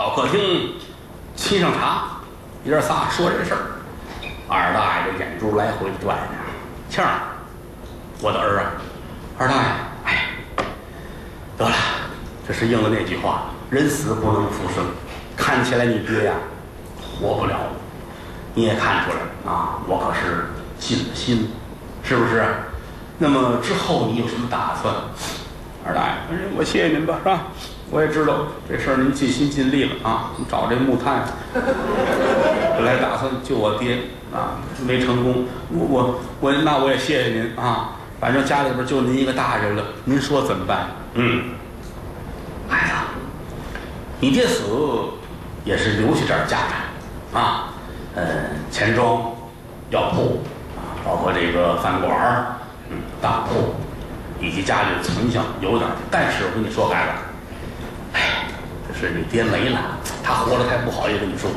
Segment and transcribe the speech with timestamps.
[0.00, 0.72] 到客厅，
[1.36, 2.04] 沏上茶，
[2.64, 3.60] 爷仨说这事儿。
[4.48, 6.24] 二大爷这眼珠来回转呀，
[6.88, 7.20] 庆儿，
[8.22, 8.72] 我的儿啊，
[9.36, 9.60] 二大爷，
[10.06, 10.24] 哎，
[11.58, 11.76] 得了，
[12.48, 14.86] 这是应了那句话，人死不能复生。
[15.36, 16.32] 看起来你爹呀，
[17.20, 17.58] 活不了。
[18.54, 20.46] 你也看出来啊，我可是
[20.78, 21.52] 尽了心，
[22.02, 22.42] 是不是？
[23.18, 24.94] 那么之后你有什么打算？
[25.84, 26.14] 二大爷，
[26.56, 27.42] 我谢谢您吧，是吧？
[27.90, 33.98] 我也知道这事儿您尽心尽力了啊，你找这木炭， 本来打算救我爹
[34.32, 35.44] 啊，没成功。
[35.70, 37.96] 我我我，那我也谢谢您啊。
[38.20, 40.88] 反正家里边就您一个大人了，您说怎么办？
[41.14, 41.44] 嗯，
[42.68, 42.92] 孩子，
[44.20, 44.62] 你爹死
[45.64, 47.72] 也是留下点家产啊，
[48.14, 48.22] 呃，
[48.70, 49.32] 钱庄、
[49.90, 50.42] 药铺
[50.76, 52.54] 啊，包括这个饭馆儿、
[52.90, 53.74] 嗯，当铺，
[54.40, 55.96] 以及家里的存项有点儿。
[56.08, 57.12] 但是我跟你说，孩子，
[59.00, 59.80] 是你爹没了，
[60.22, 61.50] 他活着还不好意思跟你说。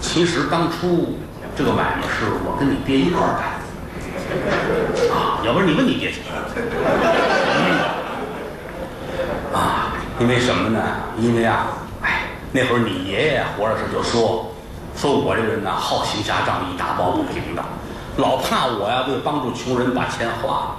[0.00, 1.18] 其实当初
[1.54, 6.22] 这个买卖是我跟你爹一块儿干的啊，要不然你问你爹去。
[9.52, 10.80] 啊，因为什么呢？
[11.18, 11.66] 因为啊，
[12.00, 14.50] 哎，那会儿你爷爷活着时就说，
[14.96, 17.62] 说我这个人呢好行侠仗义，打抱不平的，
[18.16, 20.76] 老怕我呀为帮助穷人把钱花了，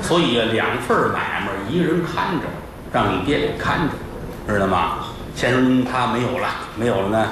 [0.00, 2.46] 所以两份买卖一个人看着，
[2.92, 4.98] 让你爹给看着，知道吗？
[5.34, 7.28] 先生他没有了，没有了呢，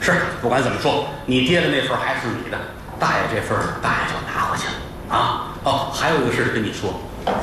[0.00, 2.56] 是不管怎么说，你爹的那份还是你的，
[2.98, 5.52] 大爷这份大爷就拿回去了啊。
[5.64, 6.94] 哦，还有一个事跟你说，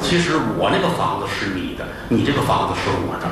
[0.02, 3.28] 其实我那个房子是你的，你这个房子是我的。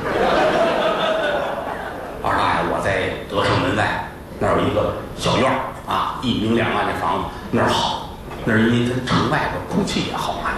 [2.22, 5.58] 二大爷，我在德胜门外那儿有一个小院儿
[5.90, 8.10] 啊，一明两暗的房子，那儿好，
[8.44, 10.50] 那儿因为它城外边空气也好嘛，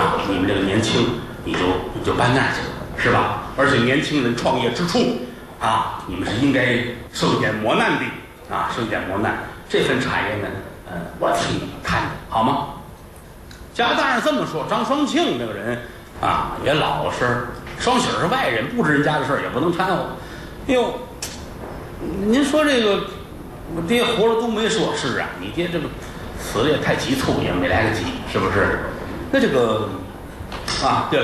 [0.00, 1.58] 啊，你们这个年轻，你就
[1.94, 2.62] 你就搬那儿去，
[3.02, 3.42] 是吧？
[3.56, 4.98] 而且年轻人创业之初
[5.60, 6.76] 啊，你们是应该
[7.12, 9.36] 受一点磨难的啊，受一点磨难。
[9.68, 10.48] 这份产业呢，
[10.90, 12.68] 嗯，我替你们看着，好吗？
[13.74, 15.78] 家大人这么说，张双庆这个人
[16.20, 17.46] 啊也老实，
[17.78, 20.06] 双喜是外人，不知人家的事儿也不能掺和。
[20.66, 20.98] 哎呦，
[22.00, 23.00] 您说这个，
[23.76, 25.86] 我爹活着都没说，是啊，你爹这个
[26.40, 28.80] 死的也太急促，也没来得及，是不是？
[29.30, 29.88] 那这个
[30.82, 31.22] 啊，对，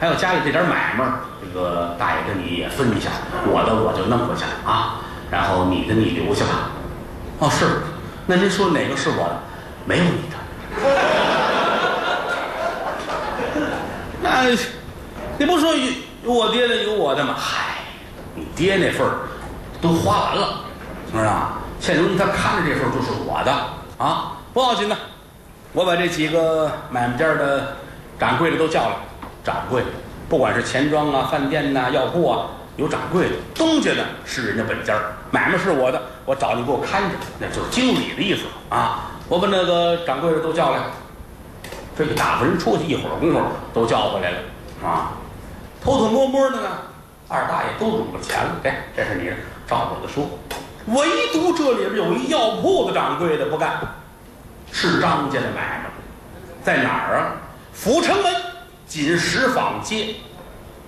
[0.00, 3.10] 还有家里这点买卖儿，这个大爷跟你也分一下，
[3.46, 6.70] 我的我就弄回去啊，然后你的你留下吧。
[7.40, 7.82] 哦，是，
[8.26, 9.40] 那您说哪个是我的？
[9.84, 10.36] 没有你的。
[14.22, 14.48] 那
[15.36, 15.84] 你不说有
[16.24, 17.34] 有我爹的有我的吗？
[17.36, 17.78] 嗨，
[18.36, 19.12] 你爹那份儿
[19.80, 20.60] 都花完了，
[21.06, 21.58] 是不是啊？
[21.80, 23.52] 现如今他看着这份儿就是我的
[23.98, 24.96] 啊，不要紧的，
[25.72, 27.76] 我把这几个买卖家的
[28.20, 28.94] 掌柜的都叫来，
[29.42, 29.88] 掌柜的，
[30.28, 32.46] 不管是钱庄啊、饭店呐、药铺啊，
[32.76, 34.94] 有掌柜的，东家呢是人家本家，
[35.30, 39.10] 买卖是我的，我找你给我看着，那就是经理的意思啊。
[39.28, 40.78] 我把那个掌柜的都叫来。
[41.96, 43.38] 这个打发人出去一会儿功夫
[43.74, 44.38] 都叫回来了
[44.82, 45.12] 啊，
[45.84, 46.68] 偷偷摸摸的呢，
[47.28, 50.26] 二大爷都拢了钱了，哎，这是你的，照我的说，
[50.86, 53.78] 唯独这里边有一药铺的掌柜的不干，
[54.72, 55.90] 是张家的买卖，
[56.64, 57.36] 在哪儿啊？
[57.74, 58.34] 阜成门
[58.92, 60.16] 锦石坊街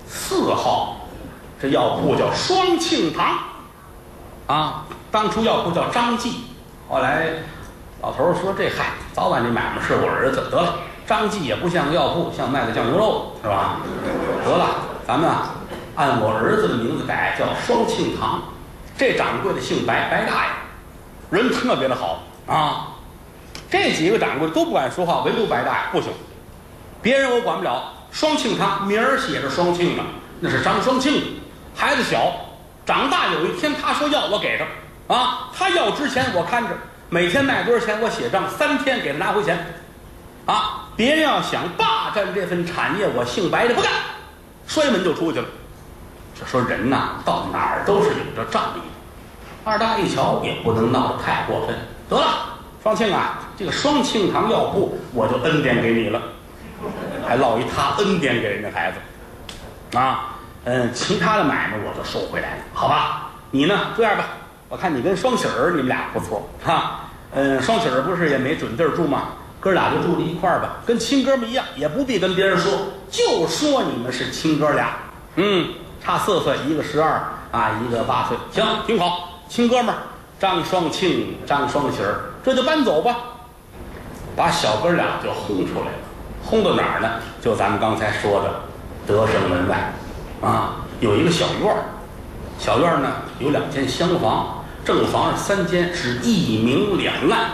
[0.07, 0.97] 四号，
[1.59, 3.39] 这药铺叫双庆堂
[4.47, 6.45] 啊，当初药铺叫张记，
[6.87, 7.29] 后来
[8.03, 10.81] 老头儿说这嗨，早晚这买卖是我儿子，得了。
[11.07, 13.81] 张记也不像个药铺，像卖个酱牛肉是吧？
[14.45, 14.67] 得了，
[15.07, 15.55] 咱们啊，
[15.95, 18.43] 按我儿子的名字改，叫双庆堂。
[18.99, 20.51] 这掌柜的姓白，白大爷，
[21.31, 22.89] 人特别的好啊。
[23.71, 26.13] 这几个掌柜都不敢说话，唯独白大爷不行。
[27.01, 30.05] 别人我管不了，双庆堂名儿写着双庆呢，
[30.39, 31.21] 那是张双庆。
[31.75, 32.33] 孩子小，
[32.87, 36.71] 长大有一天他说要我给他啊，他要之前我看着，
[37.11, 39.59] 每天卖多少钱我写账，三天给他拿回钱。
[40.47, 40.91] 啊！
[40.95, 43.91] 别人要想霸占这份产业，我姓白的不干，
[44.69, 45.47] 摔门就出去了。
[46.39, 48.85] 就说人呐，到哪儿都是有着仗义的。
[49.65, 51.75] 二大一瞧，也不能闹得太过分。
[52.09, 52.47] 得了，
[52.81, 56.21] 双庆啊，这个双庆堂药铺，我就恩典给你了，
[57.27, 59.99] 还落一他恩典给人家孩子。
[59.99, 63.31] 啊，嗯，其他的买卖我就收回来了，好吧？
[63.51, 63.79] 你呢？
[63.97, 64.27] 这样吧，
[64.69, 67.01] 我看你跟双喜儿，你们俩不错，哈。
[67.33, 69.29] 嗯，双喜儿不是也没准地儿住吗？
[69.61, 72.71] 哥俩就住在一块儿吧，跟亲哥们一样，也不必跟别人说，
[73.11, 74.91] 就说你们是亲哥俩。
[75.37, 75.69] 嗯，
[76.03, 79.99] 差四岁，一个十二啊，一个八岁，行，挺好，亲哥们儿，
[80.39, 83.17] 张双庆、张双喜儿，这就搬走吧，
[84.37, 85.99] 把小哥俩就轰出来了，
[86.47, 87.11] 轰到哪儿呢？
[87.41, 88.61] 就咱们刚才说的
[89.07, 89.93] 德胜门外，
[90.41, 91.85] 啊，有一个小院儿，
[92.59, 97.51] 小院儿呢有两间厢房，正房是三间，是一明两暗。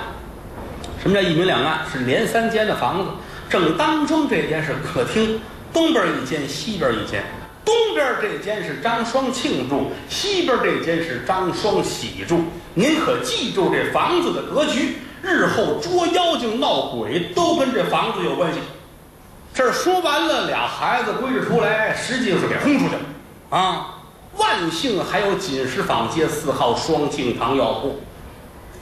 [1.02, 1.80] 什么叫一明两暗？
[1.90, 3.10] 是连三间的房子，
[3.48, 5.40] 正当中这间是客厅，
[5.72, 7.22] 东边一间，西边一间。
[7.64, 12.40] 东边这间是张双庆住，西边这间是张双喜住。
[12.74, 18.58] 您可记住这房子的格局，日后捉妖精闹鬼都跟这房子有关系。
[19.60, 23.00] 这儿说完了，俩孩子归置出来，实际是给轰出去了
[23.50, 23.88] 啊！
[24.38, 28.00] 万幸还有锦石坊街四号双庆堂药铺，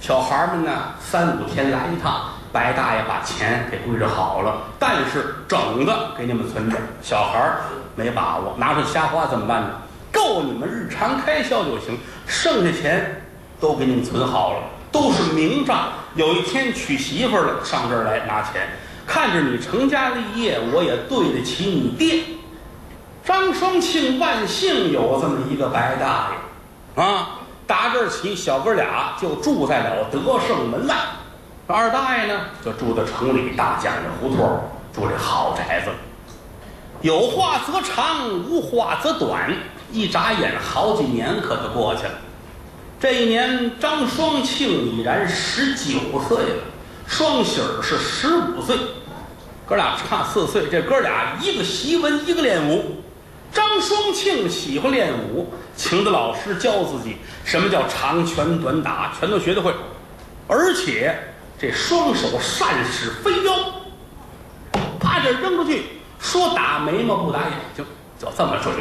[0.00, 0.70] 小孩们呢
[1.00, 7.62] 三五天来一趟，白大爷把钱给归置好了，但是整的给你们存着，小孩儿
[7.96, 9.70] 没把握，拿出去瞎花怎么办呢？
[10.12, 13.20] 够你们日常开销就行，剩下钱
[13.58, 15.88] 都给你们存好了，都是明账。
[16.14, 18.62] 有一天娶媳妇了，上这儿来拿钱。
[19.08, 22.22] 看着你成家立业，我也对得起你爹。
[23.24, 26.28] 张双庆万幸有这么一个白大
[26.94, 30.94] 爷，啊，打这儿起，小哥俩就住在了德胜门外。
[31.66, 34.60] 二大爷呢，就住在城里大将这胡同，
[34.92, 35.90] 住这好宅子。
[37.00, 39.50] 有话则长，无话则短，
[39.90, 42.12] 一眨眼好几年可就过去了。
[43.00, 46.62] 这一年，张双庆已然十九岁了。
[47.08, 48.76] 双喜儿是十五岁，
[49.66, 50.68] 哥俩差四岁。
[50.70, 53.02] 这哥俩一个习文，一个练武。
[53.50, 59.74] 张双庆喜欢练武，请的老师教自己什么叫长拳短打，全都学得会。
[60.46, 61.18] 而且
[61.58, 63.54] 这双手善使飞镖，
[65.00, 65.84] 啪这扔出去，
[66.20, 67.84] 说打眉毛不打眼睛，
[68.20, 68.74] 就这么准。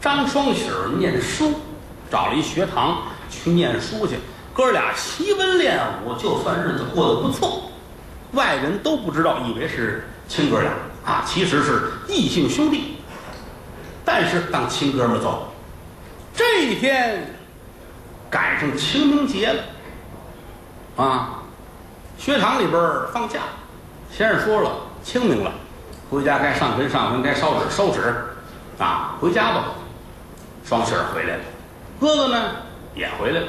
[0.00, 1.52] 张双喜儿念书，
[2.10, 4.16] 找了一学堂去念书去。
[4.60, 7.70] 哥俩习文练武，就算日子过得不错，
[8.32, 10.70] 外人都不知道，以为是亲哥俩
[11.02, 12.98] 啊，其实是异姓兄弟。
[14.04, 15.48] 但是当亲哥们走，
[16.34, 17.34] 这一天
[18.28, 19.62] 赶上清明节了
[21.02, 21.40] 啊，
[22.18, 22.78] 学堂里边
[23.14, 23.40] 放假，
[24.12, 24.72] 先生说了，
[25.02, 25.50] 清明了，
[26.10, 28.14] 回家该上坟上坟，该烧纸烧纸，
[28.78, 29.64] 啊，回家吧。
[30.66, 31.42] 双喜儿回来了，
[31.98, 32.56] 哥哥呢
[32.94, 33.48] 也回来了。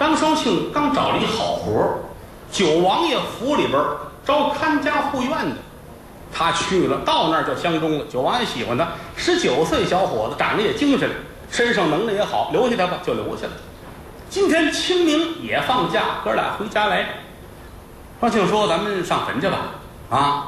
[0.00, 1.98] 张双庆刚找了一好活儿，
[2.50, 3.78] 九王爷府里边
[4.24, 5.56] 招看家护院的，
[6.32, 8.06] 他去了，到那儿就相中了。
[8.10, 11.10] 九王爷喜欢他，十九岁小伙子，长得也精神，
[11.50, 13.52] 身上能耐也好，留下他吧，就留下了。
[14.30, 17.04] 今天清明也放假，哥俩回家来。
[18.20, 19.58] 双庆说：“咱们上坟去吧，
[20.08, 20.46] 啊，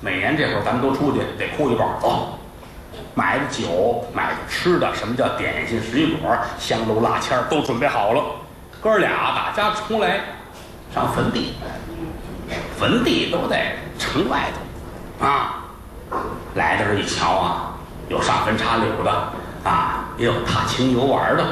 [0.00, 2.38] 每年这会儿咱们都出去得哭一包，走，
[3.16, 8.22] 买的酒，买的吃的，什么叫点心、水果、香炉、蜡签都准备好了。”
[8.80, 10.20] 哥俩打家出来，
[10.94, 11.54] 上坟地，
[12.78, 14.50] 坟地都在城外
[15.20, 15.64] 头，啊，
[16.54, 17.74] 来的人一瞧啊，
[18.08, 19.10] 有上坟插柳的，
[19.64, 21.42] 啊，也有踏青游玩的，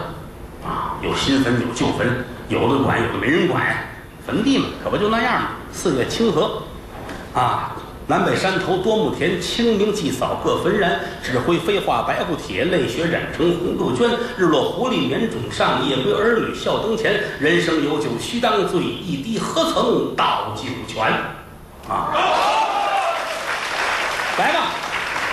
[0.64, 3.76] 啊，有新坟有旧坟，有的管有的没人管，
[4.24, 5.48] 坟地嘛，可不就那样嘛。
[5.72, 6.62] 四月清河，
[7.34, 7.72] 啊。
[8.08, 11.00] 南北山头多木田，清明祭扫各焚燃。
[11.24, 14.08] 纸灰飞化白虎铁，泪血染成红杜鹃。
[14.36, 17.20] 日落狐狸眠冢上，夜归儿女笑灯前。
[17.40, 21.04] 人生有酒须当醉，一滴何曾到酒泉？
[21.88, 22.14] 啊！
[24.38, 24.70] 来吧，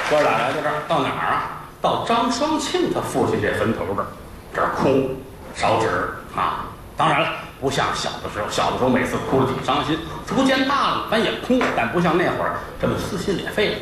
[0.09, 1.61] 哥俩来到这儿，到哪儿啊？
[1.79, 4.07] 到张双庆他父亲这坟头这儿，
[4.55, 5.11] 这儿哭
[5.53, 5.87] 烧纸
[6.35, 6.65] 啊！
[6.97, 7.27] 当然了。
[7.63, 9.97] 不像小的时候，小的时候每次哭了挺伤心。
[10.27, 13.75] 逐渐大了，咱也哭，但不像那会儿这么撕心裂肺了。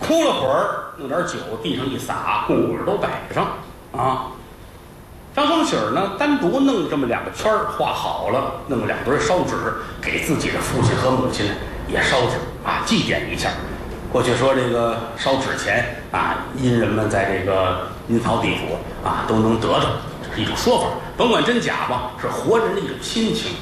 [0.00, 3.48] 哭了会儿，弄点酒地上一撒，供果都摆上
[3.92, 4.28] 啊。
[5.36, 9.54] 张双喜儿呢，单独弄这么两个圈儿，画好了，弄两堆烧纸，
[10.00, 11.52] 给自己的父亲和母亲呢
[11.86, 13.50] 也烧纸啊，祭奠一下。
[14.10, 19.86] 过去说这个烧纸钱啊，阴人们在这个阴曹地府啊都能得着。
[20.36, 23.52] 一种说法，甭管真假吧，是活人的一种心情。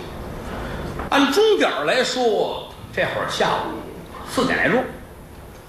[1.11, 3.77] 按钟点来说，这会儿下午
[4.31, 4.83] 四点来钟，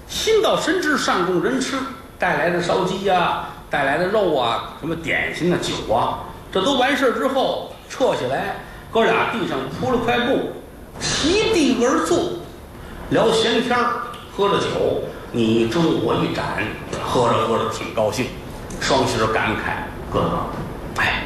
[0.08, 1.76] 心到神知上供人吃，
[2.18, 6.20] 带来的烧鸡呀，带来的肉啊，什么点心啊、酒啊，
[6.52, 8.56] 这都完事儿之后撤下来，
[8.90, 10.52] 哥俩地上铺了块布，
[11.00, 12.18] 席地而坐，
[13.10, 13.78] 聊闲天
[14.36, 14.66] 喝着酒，
[15.30, 16.64] 你一盅我一盏，
[17.02, 18.26] 喝着喝着挺高兴。
[18.80, 20.46] 双膝儿感慨：“哥哥。”
[20.98, 21.22] 哎，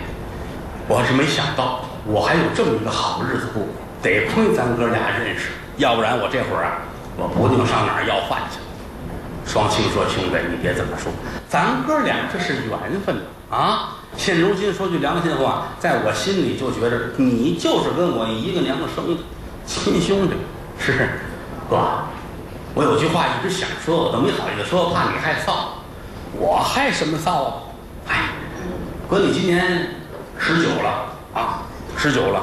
[0.86, 3.62] 我是没想到，我还有这么一个好日子过。
[4.02, 6.78] 得亏咱哥俩认识，要不然我这会儿啊，
[7.16, 8.66] 我不定上哪儿要饭去了。
[9.46, 11.12] 双清说：“兄弟，你别这么说，
[11.48, 13.16] 咱哥俩这是缘分
[13.50, 13.98] 啊。
[14.16, 19.22] 现如今说句良心话，在我心里就觉着你就是跟我一个娘生的
[19.66, 20.34] 亲兄弟。
[20.78, 21.08] 是
[21.70, 21.78] 哥，
[22.74, 25.52] 我有句话一直想说，我都没好意思说，怕你害臊。
[26.34, 27.52] 我害什么臊啊？
[29.12, 29.18] 哎。
[29.18, 29.88] 哥，你今年
[30.38, 31.04] 十九了
[31.34, 31.64] 啊，
[31.98, 32.40] 十九了，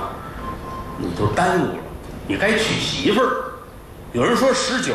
[0.97, 1.83] 你就耽误了，
[2.27, 3.27] 你该娶媳妇儿。
[4.13, 4.93] 有人说十九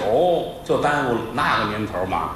[0.64, 2.30] 就耽误了，那个年头嘛，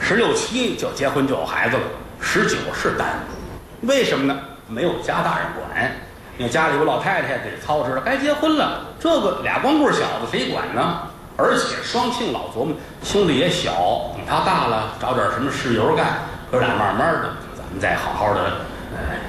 [0.00, 1.82] 十六七就结婚就有孩子了，
[2.20, 3.86] 十九是耽误。
[3.86, 4.36] 为什么呢？
[4.66, 5.92] 没有家大人管，
[6.36, 11.02] 你家里有老太太得操持了，该结婚了，这个俩光棍小子谁管呢？
[11.36, 12.74] 而且双庆老琢磨，
[13.04, 16.18] 兄弟也小，等他大了找点什么事由干，
[16.50, 18.50] 哥俩慢慢的，咱们再好好的呃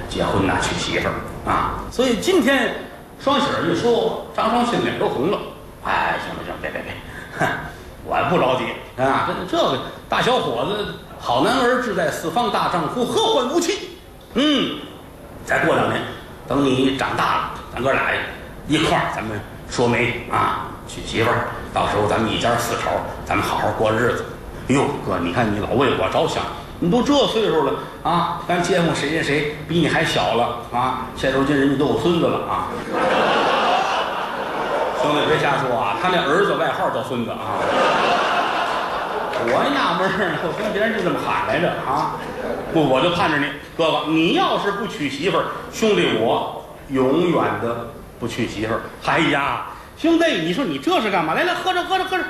[0.08, 1.14] 结婚呐，娶媳妇儿
[1.50, 1.80] 啊。
[1.90, 2.74] 所以今天
[3.20, 5.38] 双喜儿一说，张双庆脸都红了。
[5.84, 6.92] 哎，行了行了，别别别，
[7.38, 7.46] 哼，
[8.04, 8.64] 我不着急
[9.02, 9.28] 啊。
[9.48, 9.78] 这这个
[10.08, 13.90] 大小伙子，好男儿志在四方，大丈夫何患无妻？
[14.34, 14.78] 嗯，
[15.44, 16.00] 再过两年，
[16.48, 18.12] 等你长大了，咱哥俩
[18.66, 19.38] 一块儿，咱们
[19.70, 21.48] 说媒啊，娶媳妇儿。
[21.72, 22.90] 到时候咱们一家四口，
[23.26, 24.24] 咱们好好过日子。
[24.68, 26.42] 哟，哥，你看你老为我着想，
[26.84, 27.72] 你都这岁数了
[28.02, 31.06] 啊，咱街坊谁谁谁比你还小了啊？
[31.16, 32.68] 现如今人家都有孙子了啊。
[35.00, 35.96] 兄弟，别瞎说啊！
[36.02, 37.56] 他那儿子外号叫孙子啊。
[39.46, 42.16] 我纳闷儿，我跟别人就这么喊来着啊。
[42.74, 43.46] 不，我就盼着你，
[43.78, 47.88] 哥哥，你要是不娶媳妇儿，兄弟我永远的
[48.20, 48.80] 不娶媳妇儿。
[49.06, 51.32] 哎呀，兄弟，你说你这是干嘛？
[51.32, 52.24] 来来，喝着喝着喝着，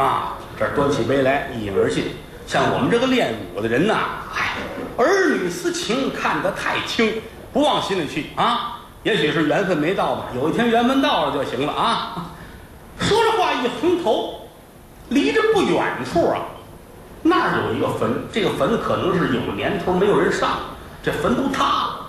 [0.00, 2.16] 啊，这端起杯来，一饮而尽。
[2.52, 3.94] 像我们这个练武的人呐，
[4.36, 4.56] 哎，
[4.98, 7.10] 儿女私情看得太轻，
[7.50, 8.78] 不往心里去啊。
[9.04, 12.26] 也许是缘分没到吧，有一天缘分到了就行了啊！
[13.00, 14.48] 说着话一回头，
[15.08, 16.42] 离着不远处啊，
[17.22, 20.58] 那儿有一个坟，这个坟可能是有年头没有人上，
[21.02, 22.06] 这坟都塌了，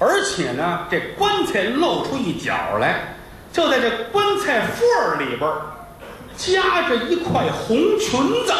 [0.00, 3.16] 而且呢，这棺材露出一角来，
[3.52, 5.48] 就在这棺材缝儿里边
[6.36, 8.52] 夹着一块红裙子，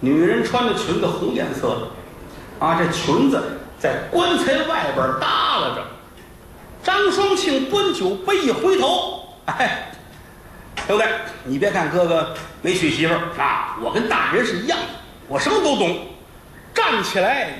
[0.00, 3.42] 女人穿的裙子红颜色的，啊，这裙子
[3.78, 5.84] 在棺材外边耷拉着。
[6.82, 9.92] 张双庆端酒杯一回头，哎，
[10.86, 11.08] 对不对，
[11.44, 14.84] 你别看哥哥没娶媳妇儿啊，我跟大人是一样的，
[15.26, 15.98] 我什么都懂。
[16.72, 17.54] 站起来，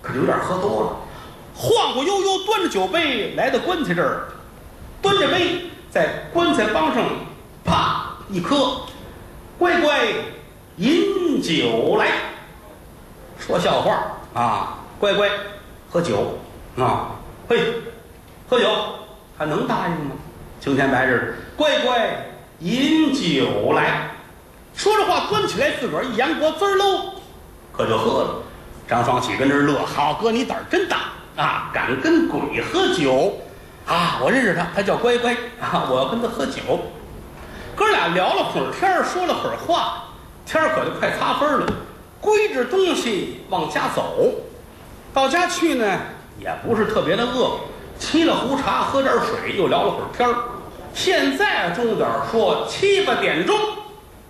[0.00, 0.96] 可是有点喝多了，
[1.54, 4.28] 晃晃悠悠端着酒杯来到棺材这儿，
[5.02, 7.04] 端着杯在棺材帮上
[7.62, 8.80] 啪一磕，
[9.58, 10.00] 乖乖
[11.44, 12.08] 酒来。
[13.38, 15.28] 说笑话啊，乖乖
[15.90, 16.38] 喝酒
[16.78, 17.10] 啊，
[17.48, 17.58] 嘿。
[18.48, 18.68] 喝酒
[19.38, 20.12] 他能答应吗？
[20.60, 22.26] 青天白日，乖乖
[22.60, 24.10] 饮酒来。
[24.74, 27.14] 说着话，端起来自个儿一扬脖，滋喽，
[27.72, 28.42] 可就喝了。
[28.86, 30.98] 张双喜跟这乐，好哥，你胆儿真大
[31.36, 33.38] 啊，敢跟鬼喝酒
[33.86, 34.18] 啊！
[34.22, 36.60] 我认识他，他叫乖乖啊，我要跟他喝酒。
[37.74, 40.03] 哥俩聊了会儿天，说了会儿话，
[40.46, 41.66] 天儿可就快擦分了。
[42.20, 44.32] 归置东西往家走，
[45.12, 45.98] 到家去呢，
[46.40, 47.60] 也不是特别的饿。
[48.00, 50.34] 沏了壶茶，喝点水，又聊了会儿天儿。
[50.94, 53.56] 现在钟点说七八点钟，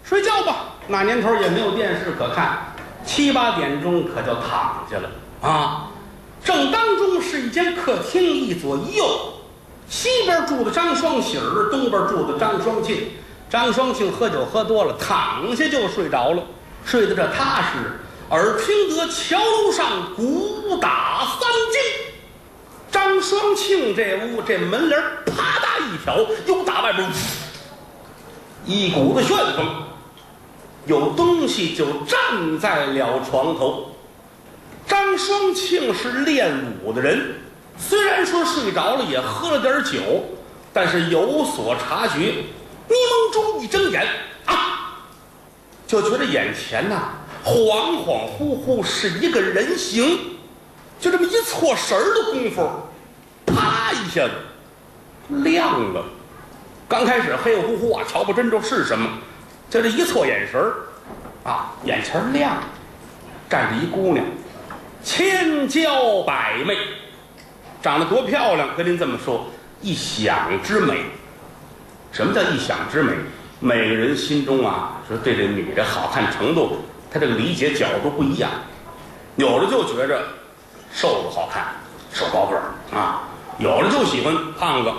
[0.02, 0.74] 睡觉吧。
[0.88, 2.74] 那年头也没有电视可看，
[3.06, 5.90] 七八点钟可就躺下了啊。
[6.44, 9.34] 正当中是一间客厅，一左一右，
[9.88, 13.08] 西边住的张双喜儿，东边住的张双庆。
[13.54, 16.42] 张双庆喝酒喝多了，躺下就睡着了，
[16.84, 18.00] 睡得这踏实。
[18.30, 22.90] 耳听得桥楼上鼓打三更。
[22.90, 27.08] 张双庆这屋这门帘啪嗒一挑，又打外边
[28.66, 29.84] 一股子旋风，
[30.86, 33.92] 有东西就站在了床头。
[34.84, 37.36] 张双庆是练武的人，
[37.78, 40.24] 虽然说睡着了，也喝了点酒，
[40.72, 42.34] 但是有所察觉。
[42.88, 44.06] 迷蒙中一睁眼
[44.46, 44.98] 啊，
[45.86, 47.10] 就觉得眼前呐
[47.44, 50.18] 恍恍惚惚是一个人形。
[51.00, 52.70] 就这么一错神儿的功夫，
[53.44, 54.32] 啪一下子
[55.28, 56.04] 亮了。
[56.88, 59.08] 刚开始黑乎乎啊，瞧不真着是什么。
[59.68, 60.74] 就这一错眼神儿
[61.42, 62.62] 啊，眼前亮，
[63.50, 64.24] 站着一姑娘，
[65.02, 66.74] 千娇百媚，
[67.82, 68.74] 长得多漂亮！
[68.76, 69.46] 跟您这么说，
[69.82, 71.04] 一想之美。
[72.14, 73.12] 什么叫一想之美？
[73.60, 76.78] 每个人心中啊，说对这女的好看程度，
[77.12, 78.50] 他这个理解角度不一样。
[79.36, 80.22] 有的就觉着。
[80.92, 81.74] 瘦子好看，
[82.12, 83.24] 瘦高个儿啊，
[83.58, 84.92] 有的就喜欢胖子，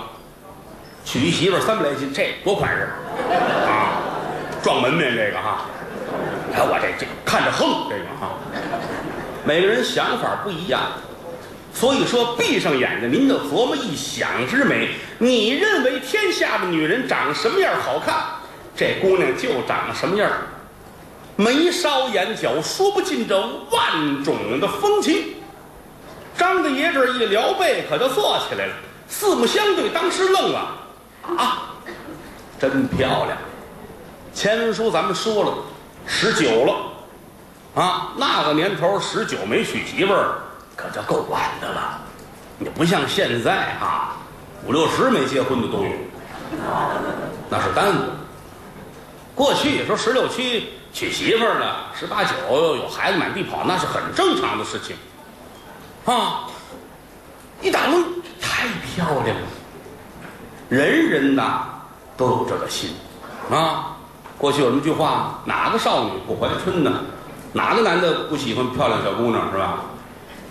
[1.06, 2.90] 娶一媳妇三百来斤，这多款式
[3.66, 3.96] 啊，
[4.62, 5.62] 撞门面这个哈，
[6.50, 8.36] 你看我这这看着横这个哈，
[9.46, 10.82] 每个人想法不一样，
[11.78, 18.14] 所以说闭上眼睛，您就琢磨一想之美，你认为天下的女人长什么样好看，
[18.74, 20.26] 这姑娘就长什么样，
[21.36, 23.38] 眉梢眼角说不尽这
[23.70, 25.34] 万种的风情。
[26.38, 28.72] 张大爷这一撩背，可就坐起来了，
[29.06, 30.78] 四目相对，当时愣了，
[31.36, 31.74] 啊，
[32.58, 33.36] 真漂亮！
[34.32, 35.54] 前文书咱们说了，
[36.06, 36.74] 十九了，
[37.74, 40.38] 啊，那个年头十九没娶媳妇儿，
[40.76, 42.00] 可就够晚的了。
[42.58, 44.16] 你不像现在啊，
[44.66, 45.90] 五六十没结婚的都有，
[47.48, 48.00] 那是耽误。
[49.34, 52.30] 过去说十六七娶媳妇儿了，十八九
[52.76, 54.96] 有孩子满地跑，那是很正常的事情，
[56.04, 56.44] 啊！
[57.60, 58.04] 一打愣，
[58.40, 59.46] 太漂亮了，
[60.68, 61.64] 人人呐
[62.16, 62.90] 都有这个心，
[63.50, 63.96] 啊！
[64.38, 66.92] 过去有那么句话，哪个少女不怀春呢？
[67.52, 69.80] 哪个男的不喜欢漂亮小姑娘是吧？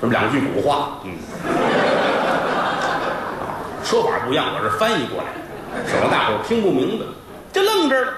[0.02, 1.14] 这么两句古话，嗯，
[3.84, 5.30] 说法不一样，我这翻译过来，
[5.90, 7.06] 省得大伙听不明白，
[7.54, 8.14] 就愣这儿了。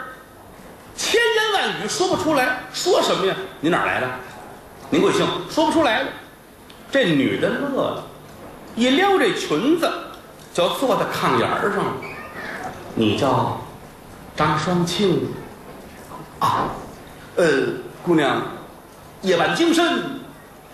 [0.96, 3.36] 千言万语说不出来，说什么呀？
[3.60, 4.08] 您哪来的？
[4.90, 5.26] 您贵姓？
[5.50, 6.10] 说不出来了。
[6.92, 8.04] 这女的乐了，
[8.76, 9.92] 一撩这裙子，
[10.54, 11.94] 就坐在炕沿上了。
[12.96, 13.62] 你叫
[14.36, 15.32] 张双庆
[16.40, 16.70] 啊？
[17.36, 17.46] 呃，
[18.04, 18.42] 姑娘，
[19.22, 20.02] 夜半精深，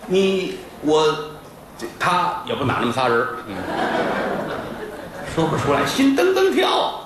[0.06, 1.06] 你我
[1.78, 3.56] 这他也不哪那么仨人儿嗯，
[5.34, 7.00] 说不出来，心噔噔跳，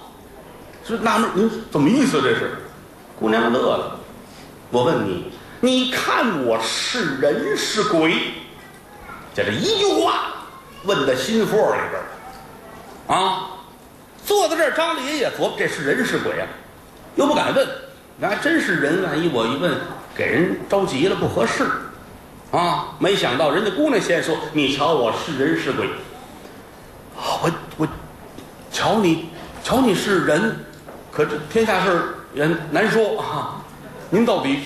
[0.87, 2.21] 是纳闷，您怎么意思？
[2.21, 2.59] 这是？
[3.19, 3.99] 姑娘乐了，
[4.71, 8.15] 我问你，你看我是人是鬼？
[9.35, 10.27] 就这一句话，
[10.85, 13.51] 问到心窝里边儿啊！
[14.27, 16.47] 坐在这儿，张大爷也琢磨，这是人是鬼啊？
[17.17, 17.67] 又不敢问，
[18.19, 19.75] 那还真是人，万一我一问，
[20.15, 21.65] 给人着急了，不合适
[22.51, 22.95] 啊！
[22.99, 25.89] 没想到人家姑娘先说：“你瞧我是人是鬼？”
[27.43, 27.89] 我我
[28.73, 29.29] 瞧你，
[29.63, 30.65] 瞧你是人，
[31.11, 32.15] 可这天下事儿。
[32.35, 33.57] 也难说啊，
[34.11, 34.61] 您到底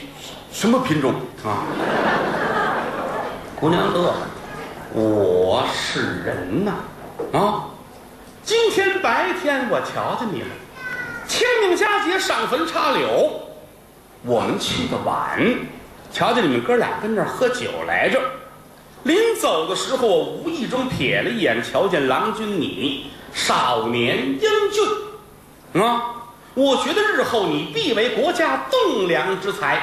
[0.53, 1.63] 什么品种啊？
[3.59, 4.15] 姑娘乐了，
[4.93, 6.73] 我是人呐，
[7.33, 7.65] 啊！
[8.43, 10.49] 今天白天我瞧见你了，
[11.29, 13.41] 清明佳节上坟插柳，
[14.25, 15.41] 我们去的晚，
[16.13, 18.21] 瞧见你们哥俩跟那儿喝酒来着。
[19.05, 26.15] 临走的时候，我无意中瞥了一眼，瞧见郎君你少年英俊，啊！
[26.55, 29.81] 我觉得日后你必为国家栋梁之才，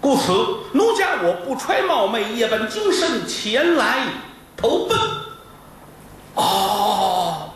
[0.00, 0.32] 故此
[0.72, 4.04] 奴家我不揣冒昧，夜半精神前来
[4.54, 4.98] 投奔。
[6.34, 7.48] 哦，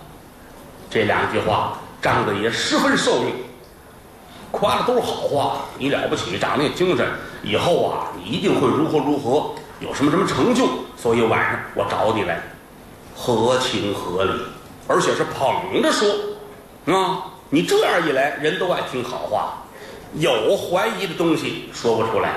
[0.90, 3.32] 这两句话，张大爷十分受用，
[4.50, 5.58] 夸的都是好话。
[5.78, 7.06] 你了不起，长得也精神，
[7.42, 10.68] 以后啊，你一定会如何如何，有什么什么成就。
[10.96, 12.40] 所以晚上我找你来，
[13.16, 14.32] 合情合理，
[14.86, 16.08] 而且是捧着说，
[16.94, 17.24] 啊。
[17.54, 19.52] 你这样一来，人都爱听好话，
[20.14, 22.30] 有怀疑的东西说不出来。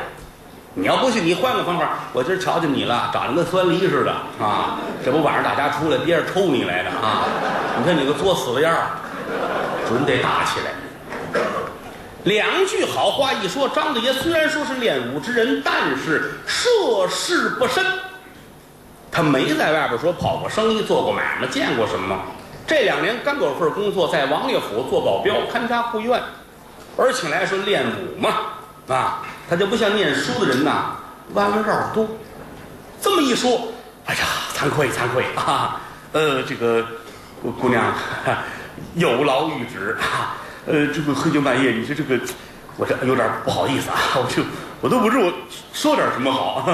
[0.74, 2.00] 你要不信，你换个方法。
[2.12, 4.12] 我今儿瞧见你了，长得跟酸梨似的
[4.44, 4.78] 啊！
[5.06, 7.24] 这不晚上大家出来，憋着抽你来的啊！
[7.78, 8.88] 你看你个作死的样儿，
[9.88, 10.72] 准得打起来。
[12.26, 17.86] 两句好话一说，张大爷虽然说是练武之人，但是涉世不深，
[19.12, 22.20] 他没在外边说跑过生意、做过买卖、见过什么。
[22.66, 26.20] 这两年刚有份工作，在王爷府做保镖，看家护院，
[26.98, 28.30] 而且来说练武嘛，
[28.88, 30.96] 啊，他就不像念书的人呐，
[31.36, 32.08] 弯弯绕多。
[33.00, 33.68] 这么一说，
[34.06, 35.80] 哎呀，惭愧惭愧啊，
[36.12, 36.84] 呃，这个
[37.44, 37.94] 姑娘
[38.96, 42.20] 有劳御旨啊，呃，这个黑更半夜，你说这个，
[42.76, 44.44] 我这有点不好意思啊， 我就
[44.82, 45.32] 我都不知我
[45.72, 46.68] 说点什么好。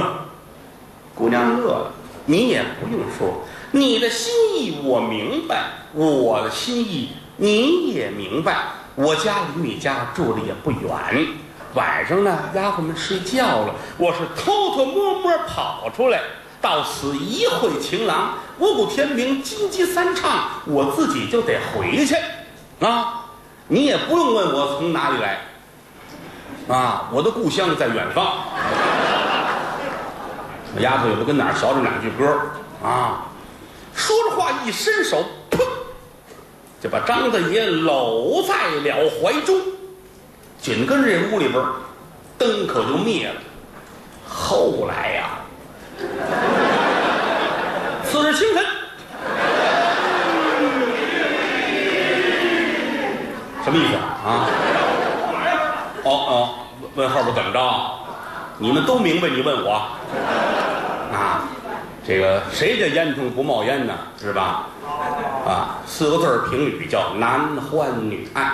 [1.14, 1.92] 姑娘乐了，
[2.26, 3.44] 你也不用说。
[3.72, 8.64] 你的心意我明白，我的心意你也明白。
[8.96, 11.28] 我家离你家住的也不远，
[11.74, 16.22] 晚上呢，丫鬟们睡觉了，我是偷偷摸摸跑出来，
[16.62, 22.16] 到此一会情郎，五谷天明，金鸡三唱，我自己就得回去
[22.86, 23.21] 啊！
[23.74, 25.40] 你也不用问我从哪里来
[26.68, 28.40] 啊，我的故乡在远方。
[30.80, 32.38] 丫头也不跟哪儿学这两句歌
[32.84, 33.28] 啊。
[33.96, 35.62] 说着话，一伸手，砰，
[36.82, 39.58] 就把张大爷搂在了怀中。
[40.60, 41.64] 紧跟着这屋里边，
[42.38, 43.36] 灯可就灭了。
[44.28, 45.30] 后来呀，
[48.04, 48.66] 次日清晨，
[53.64, 54.48] 什么意思啊？
[56.04, 56.50] 哦哦，
[56.96, 57.60] 问后边怎么着？
[58.58, 59.28] 你们都明白？
[59.30, 59.74] 你问我
[61.14, 61.44] 啊？
[62.06, 63.94] 这个谁家烟囱不冒烟呢？
[64.20, 64.68] 是吧？
[65.46, 68.52] 啊，四个字儿评语叫男欢女爱。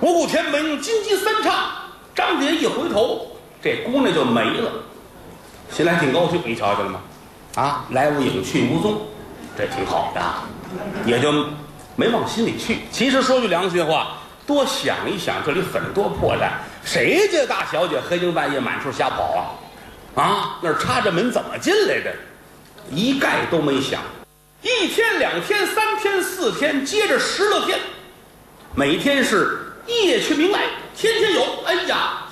[0.00, 1.52] 五谷天明，金鸡三唱。
[2.14, 3.26] 张杰一回头，
[3.62, 4.70] 这姑娘就没了。
[5.70, 7.00] 心里还挺高兴，你瞧见了吗？
[7.56, 9.00] 啊，来无影去无踪，
[9.56, 10.20] 这挺好的，
[11.06, 11.32] 也就
[11.96, 12.80] 没往心里去。
[12.90, 14.08] 其实说句良心话，
[14.46, 16.50] 多想一想，这里很多破绽，
[16.84, 20.22] 谁家大小姐黑更半夜满处瞎跑啊？
[20.22, 22.14] 啊，那插着门怎么进来的？
[22.90, 24.00] 一概都没想。
[24.62, 27.78] 一天、两天、三天、四天，接着十来天，
[28.74, 30.60] 每天是夜去明来，
[30.96, 31.42] 天天有。
[31.66, 32.24] 哎呀，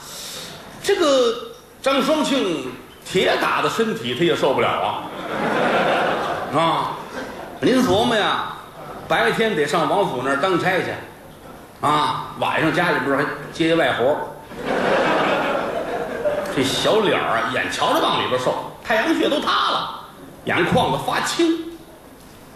[0.83, 1.35] 这个
[1.81, 2.73] 张双庆
[3.05, 6.59] 铁打的身体他也受不了啊！
[6.59, 6.97] 啊，
[7.61, 8.55] 您琢磨呀，
[9.09, 10.87] 白天得上王府那儿当差去，
[11.83, 14.17] 啊，晚上家里边还接接外活
[16.55, 20.01] 这小脸儿啊，眼瞧着往里边瘦，太阳穴都塌了，
[20.45, 21.73] 眼眶子发青。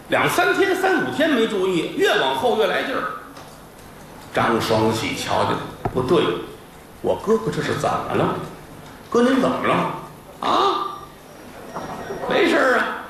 [0.07, 3.03] 两三天、三五天没注意，越往后越来劲儿。
[4.33, 5.55] 张双喜瞧见，
[5.93, 6.23] 不对，
[7.01, 8.35] 我哥哥这是怎么了？
[9.09, 9.73] 哥您怎么了？
[10.39, 11.03] 啊？
[12.29, 13.03] 没事啊。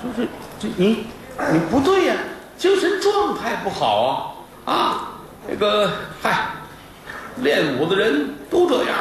[0.00, 0.24] 说这
[0.58, 1.06] 这你
[1.52, 2.14] 你不对呀，
[2.58, 4.34] 精神状态不好
[4.66, 5.08] 啊啊！
[5.48, 5.88] 那个
[6.20, 6.48] 嗨，
[7.36, 8.96] 练武的人都这样。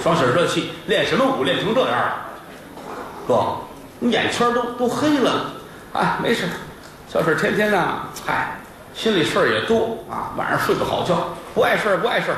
[0.00, 2.12] 双喜这气，练什么武练成这样？
[3.26, 3.56] 哥。
[4.00, 5.50] 你眼圈都都黑了，
[5.92, 6.48] 哎，没事，
[7.08, 8.56] 小婶天天呢，嗨，
[8.94, 12.36] 心里事儿也多啊，晚上睡不好觉，不碍事儿不碍事儿。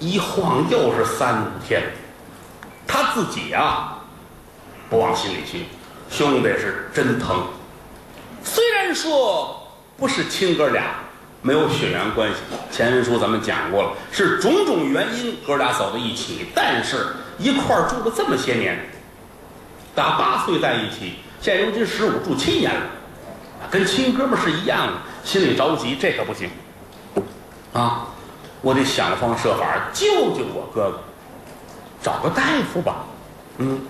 [0.00, 1.80] 一晃又是三五天，
[2.84, 3.98] 他自己啊，
[4.90, 5.66] 不往心里去，
[6.10, 7.46] 兄弟是真疼。
[8.48, 10.94] 虽然说不是亲哥俩，
[11.42, 12.36] 没有血缘关系，
[12.72, 18.78] 前文书咱们讲过了，是种种原因哥俩走到一起，但是一块儿住了这么些年。
[19.94, 22.80] 打八岁在一起，现如今十五住七年了，
[23.70, 24.92] 跟亲哥们是一样的，
[25.24, 26.48] 心里着急，这可不行，
[27.72, 28.06] 啊，
[28.62, 30.06] 我得想方设法救
[30.36, 31.00] 救我哥哥，
[32.00, 33.04] 找个大夫吧，
[33.58, 33.80] 嗯，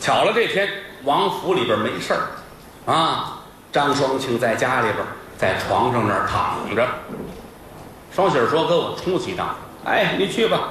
[0.00, 0.68] 巧了这天
[1.02, 3.39] 王府里边没事儿，啊，
[3.72, 4.98] 张双庆在家里边
[5.38, 6.86] 在床上那儿躺着，
[8.14, 9.54] 双喜儿说：“哥，我出去一趟。”
[9.86, 10.70] 哎，你去吧。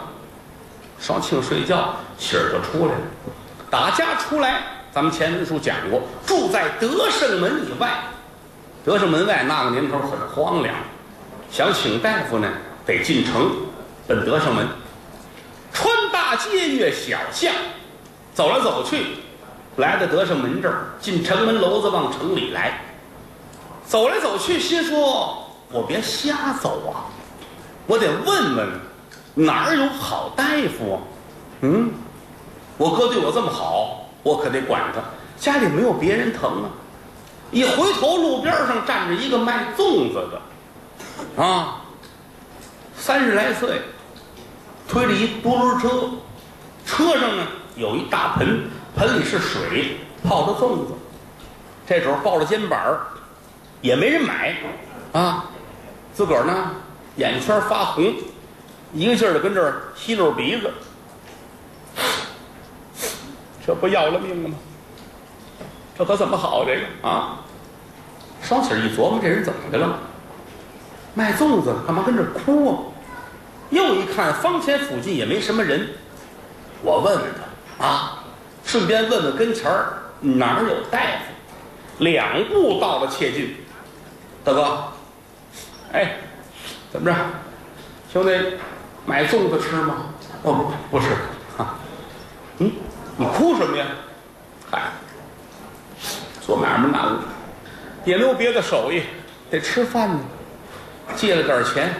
[0.99, 2.99] 双庆睡觉，喜儿就出来了。
[3.71, 7.89] 打家出来，咱们前文书讲过，住在德胜门以外。
[8.83, 10.75] 德胜门外那个年头很荒凉，
[11.49, 12.47] 想请大夫呢，
[12.85, 13.49] 得进城，
[14.07, 14.67] 奔德胜门，
[15.71, 17.53] 穿大街，越小巷，
[18.33, 19.05] 走来走去，
[19.77, 22.81] 来到德胜门这儿，进城门楼子往城里来，
[23.89, 27.09] 走来走去，心说：我别瞎走啊，
[27.87, 28.69] 我得问问
[29.33, 30.43] 哪儿有好大
[30.77, 31.01] 夫啊？
[31.61, 31.91] 嗯。
[32.77, 35.01] 我哥对我这么好，我可得管他。
[35.39, 36.69] 家里没有别人疼啊！
[37.49, 40.29] 一回头，路边上站着一个卖粽子
[41.35, 41.81] 的，啊，
[42.95, 43.81] 三十来岁，
[44.87, 45.89] 推着一独轮车，
[46.85, 47.43] 车上呢
[47.75, 50.93] 有一大盆，盆里是水，泡着粽子。
[51.87, 52.79] 这时候抱着肩膀
[53.81, 54.55] 也没人买，
[55.13, 55.45] 啊，
[56.13, 56.71] 自个儿呢
[57.15, 58.13] 眼圈发红，
[58.93, 60.71] 一个劲儿的跟这儿吸溜鼻子。
[63.65, 64.55] 这不要了命了吗？
[65.97, 66.65] 这可怎么好？
[66.65, 67.39] 这个啊，
[68.41, 69.99] 双喜一琢磨，这人怎么的了？
[71.13, 72.77] 卖粽子干嘛跟这哭啊？
[73.69, 75.87] 又一看，方前附近也没什么人，
[76.81, 77.25] 我问问
[77.77, 78.23] 他啊，
[78.65, 82.03] 顺便问问跟前儿哪儿有大夫。
[82.03, 83.57] 两步到了切近，
[84.43, 84.83] 大哥，
[85.91, 86.17] 哎，
[86.91, 87.15] 怎么着，
[88.11, 88.31] 兄弟，
[89.05, 89.95] 买粽子吃吗？
[90.43, 91.07] 哦，不是
[91.57, 91.75] 啊，
[92.59, 92.71] 嗯。
[93.17, 93.85] 你哭什么呀？
[94.71, 94.91] 嗨，
[96.39, 97.19] 做买卖难了，
[98.05, 99.03] 也没有别的手艺，
[99.51, 100.19] 得吃饭呢。
[101.17, 101.93] 借了点钱，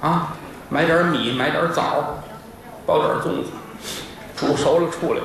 [0.00, 0.34] 啊，
[0.68, 2.18] 买点米，买点枣，
[2.84, 3.50] 包点粽子，
[4.36, 5.20] 煮熟了出来，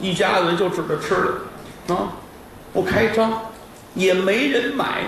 [0.00, 2.08] 一家子就指着吃了，啊，
[2.72, 3.40] 不开张，
[3.94, 5.04] 也没人买，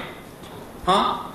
[0.87, 1.27] 啊，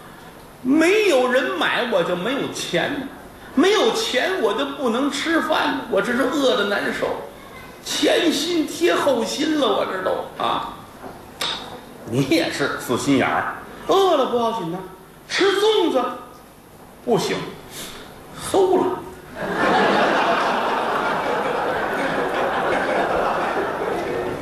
[0.61, 3.07] 没有人买，我就没有钱，
[3.53, 7.07] 没有钱我就不能吃饭，我这是饿的难受。
[7.83, 10.69] 前心贴后心了，我这都啊！
[12.09, 13.55] 你也是死心眼儿，
[13.87, 14.77] 饿了不要紧呢，
[15.27, 16.01] 吃粽子
[17.03, 17.35] 不行，
[18.39, 18.99] 馊了。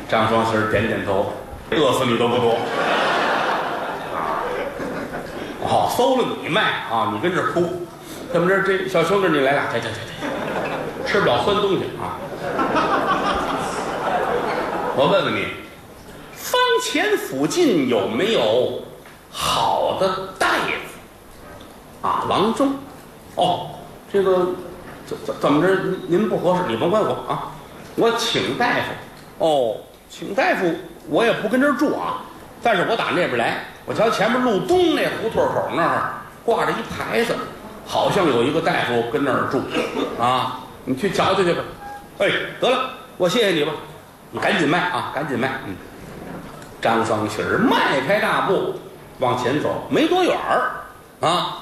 [0.08, 1.32] 张双喜点点头，
[1.70, 2.58] 饿死你都不多。
[5.70, 7.12] 啊，哦，馊了你卖啊？
[7.14, 7.86] 你跟这哭，
[8.32, 8.60] 怎么着？
[8.62, 10.00] 这小兄弟你来俩，对对对
[11.04, 12.18] 对，吃不了酸东西啊。
[14.96, 15.46] 我问问你，
[16.34, 18.82] 方前附近有没有
[19.30, 20.48] 好的大
[22.02, 22.06] 夫？
[22.08, 22.74] 啊，郎中。
[23.36, 23.70] 哦，
[24.12, 24.48] 这个
[25.06, 25.74] 怎怎怎么着？
[26.08, 27.52] 您不合适，你甭管我啊。
[27.94, 29.44] 我请大夫。
[29.44, 29.76] 哦，
[30.08, 30.74] 请大夫，
[31.08, 32.22] 我也不跟这儿住啊，
[32.60, 36.12] 但是我打那边来，我瞧前面路东那胡同口那儿
[36.44, 37.34] 挂着一牌子，
[37.84, 39.60] 好像有一个大夫跟那儿住
[40.16, 41.60] 啊，你去瞧瞧去吧。
[42.18, 42.28] 哎，
[42.60, 43.72] 得了，我谢谢你吧，
[44.30, 45.50] 你赶紧卖啊，赶紧卖。
[45.66, 45.74] 嗯，
[46.80, 48.76] 张双喜儿迈开大步
[49.18, 50.70] 往前走，没多远儿
[51.26, 51.56] 啊，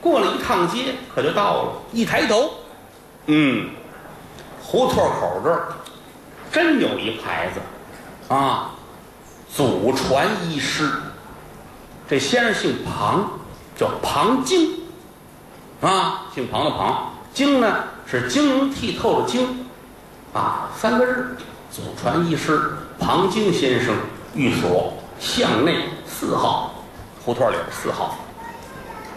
[0.00, 1.72] 过了一趟街，可就到了。
[1.92, 2.54] 一抬头，
[3.26, 3.70] 嗯，
[4.60, 5.68] 胡同口这儿
[6.50, 8.72] 真有一牌子啊，
[9.54, 10.90] 祖传医师。
[12.08, 13.28] 这先生姓庞，
[13.76, 14.80] 叫庞京
[15.82, 19.66] 啊，姓庞的庞，京呢是晶莹剔透的晶
[20.32, 21.36] 啊，三个字，
[21.70, 23.94] 祖传医师庞京先生
[24.34, 26.72] 寓所巷内四号，
[27.22, 28.16] 胡同里边四号。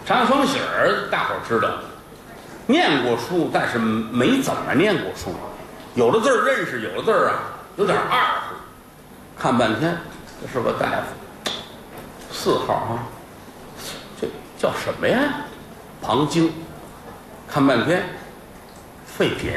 [0.04, 1.70] 张双喜儿，大伙儿知道，
[2.66, 5.34] 念过书，但是没怎么念过书，
[5.94, 7.40] 有的字儿认识，有的字儿啊
[7.76, 8.54] 有点二乎。
[9.38, 9.96] 看半天，
[10.42, 11.06] 这是个大夫，
[12.42, 13.06] 四号啊，
[14.20, 14.26] 这
[14.58, 15.20] 叫什么呀？
[16.02, 16.52] 庞晶。
[17.48, 18.02] 看半天，
[19.06, 19.52] 废品。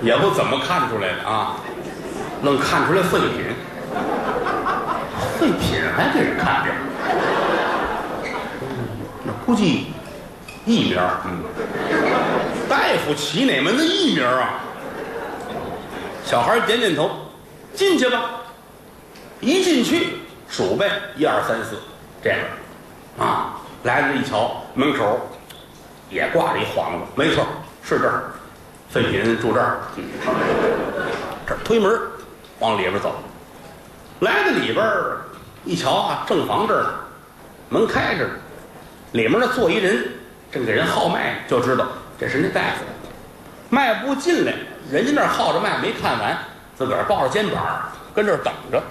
[0.00, 1.56] 也不怎么看出来的啊，
[2.40, 3.46] 能看出来废品，
[5.40, 6.70] 废品还给人看着，
[9.24, 9.86] 那估计
[10.64, 11.42] 艺名，嗯，
[12.68, 14.60] 大夫起哪门子艺名啊？
[16.24, 17.10] 小孩点点头，
[17.74, 18.20] 进去吧。
[19.40, 21.76] 一进去数呗，一二三四，
[22.22, 22.38] 这样，
[23.18, 25.18] 啊，来了一瞧，门口
[26.10, 27.46] 也挂着一幌子，没错，
[27.82, 28.24] 是这儿。
[28.90, 29.78] 废品住这儿，
[31.46, 31.96] 这推门
[32.58, 33.14] 往里边走，
[34.18, 34.84] 来到里边
[35.64, 36.90] 一瞧啊，正房这儿呢，
[37.68, 38.30] 门开着呢，
[39.12, 40.10] 里面呢坐一人，
[40.50, 41.86] 正给人号脉，就知道
[42.18, 42.84] 这是那大夫。
[43.68, 44.54] 迈步进来，
[44.90, 46.36] 人家那儿号着脉没看完，
[46.76, 48.82] 自个儿抱着肩膀跟这儿等着。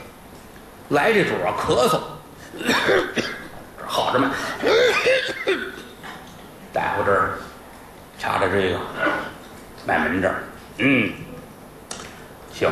[0.89, 1.99] 来这主啊，咳嗽，
[2.57, 3.21] 这
[3.85, 4.29] 号着脉，
[6.71, 7.37] 大夫这儿
[8.17, 8.79] 掐着这个。
[9.85, 10.43] 脉门这儿，
[10.77, 11.11] 嗯，
[12.53, 12.69] 行，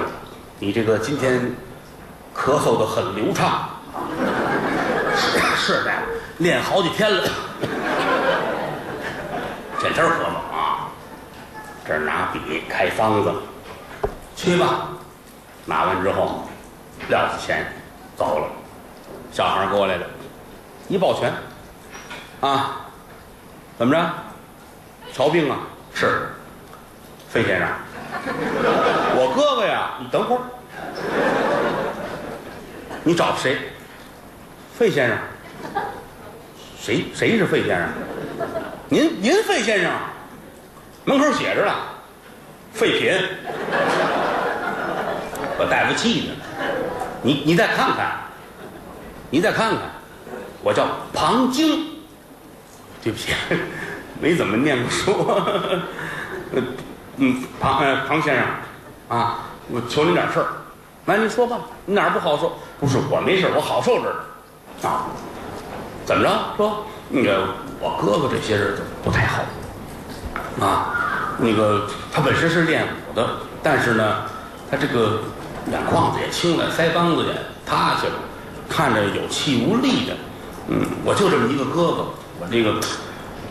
[0.59, 1.39] 你这个今天
[2.35, 3.69] 咳嗽的很流畅，
[5.15, 5.91] 是是的，
[6.37, 7.23] 练好几天了，
[9.79, 10.46] 天天咳嗽。
[11.87, 13.33] 这儿拿笔开方子，
[14.35, 14.89] 去吧。
[15.65, 16.41] 拿完之后，
[17.09, 17.65] 撂下钱，
[18.17, 18.47] 走了。
[19.31, 20.05] 小孩过来了，
[20.89, 21.31] 一抱拳，
[22.41, 22.81] 啊，
[23.77, 24.09] 怎么着？
[25.13, 25.59] 瞧病啊？
[25.93, 26.29] 是。
[27.29, 27.67] 费先生，
[29.15, 30.41] 我哥哥呀，你等会儿，
[33.03, 33.57] 你找谁？
[34.79, 35.17] 费先生，
[36.79, 37.89] 谁谁是费先生？
[38.87, 39.91] 您您费先生，
[41.07, 41.71] 门口写着呢，
[42.73, 43.13] 废品，
[45.57, 46.33] 我大夫气的，
[47.21, 48.11] 你你再看看，
[49.29, 49.77] 你再看看，
[50.61, 51.85] 我叫庞晶，
[53.01, 53.31] 对不起，
[54.19, 55.31] 没怎么念过书。
[57.15, 58.45] 嗯，庞呃庞先生，
[59.07, 60.47] 啊，我求您点事儿，
[61.05, 62.51] 来您说吧，你哪儿不好受？
[62.81, 64.89] 不是我没事我好受着呢。
[64.89, 65.07] 啊，
[66.05, 66.29] 怎么着？
[66.57, 67.47] 说那个
[67.79, 69.41] 我哥哥这些日子不太好，
[70.59, 70.93] 啊，
[71.37, 73.27] 那个他本身是练武的，
[73.61, 74.23] 但是呢，
[74.69, 75.21] 他这个
[75.71, 77.33] 眼眶子也青了，腮帮子也
[77.65, 78.13] 塌下了，
[78.69, 80.15] 看着有气无力的。
[80.67, 82.05] 嗯，我就这么一个哥哥，
[82.39, 82.79] 我这个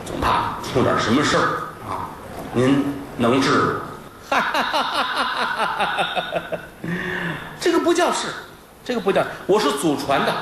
[0.04, 1.42] 总怕出点什么事儿
[1.88, 2.08] 啊，
[2.52, 2.94] 您。
[3.18, 3.80] 能治，
[7.58, 8.28] 这个不叫是，
[8.84, 10.34] 这个不叫，我是祖传的，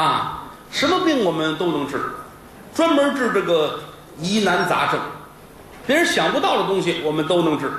[0.00, 2.00] 啊，什么病我们都能治，
[2.72, 3.80] 专门治这个
[4.20, 5.00] 疑难杂症，
[5.88, 7.72] 别人想不到的东西我们都能治。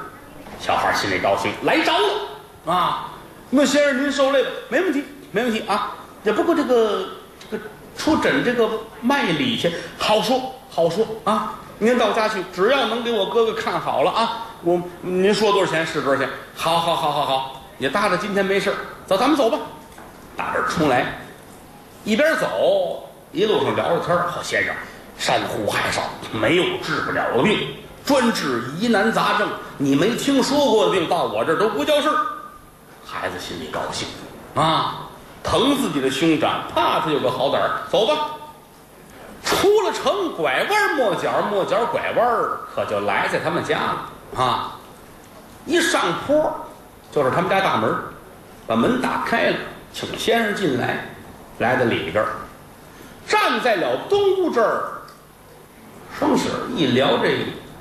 [0.59, 3.11] 小孩心里高兴，来着了啊！
[3.51, 5.91] 那先生您受累吧，没问题，没问题啊。
[6.23, 7.07] 也不过这个
[7.51, 7.63] 这个
[7.95, 8.67] 出诊这个
[8.99, 11.53] 脉理去，好说好说啊。
[11.77, 16.27] 您到家去，只要能给我哥哥看好了啊，我您说多少钱是多少钱。
[16.55, 18.73] 好，好，好，好，好，也搭着今天没事
[19.05, 19.59] 走，咱们走吧。
[20.35, 21.19] 打这儿冲来，
[22.03, 24.75] 一边走一路上聊着天好先生，
[25.19, 26.01] 山呼海啸，
[26.33, 27.59] 没有治不了的病，
[28.09, 29.47] 专治疑难杂症。
[29.77, 32.15] 你没听说过的病，到我这儿都不叫事儿。
[33.05, 34.07] 孩子心里高兴
[34.55, 35.07] 啊，
[35.43, 37.83] 疼自己的兄长，怕他有个好歹儿。
[37.91, 38.31] 走吧。
[39.43, 44.09] 出了城，拐弯抹角，抹角拐弯儿，可就来在他们家了
[44.43, 44.75] 啊！
[45.67, 46.51] 一上坡，
[47.11, 47.95] 就是他们家大门，
[48.65, 49.57] 把门打开了，
[49.93, 51.05] 请先生进来，
[51.59, 52.25] 来到里边
[53.27, 54.93] 站在了东屋这儿，
[56.17, 57.37] 双喜儿一聊这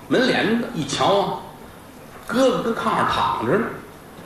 [0.08, 1.38] 门帘子，一瞧啊，
[2.26, 3.66] 哥哥跟炕上躺着呢，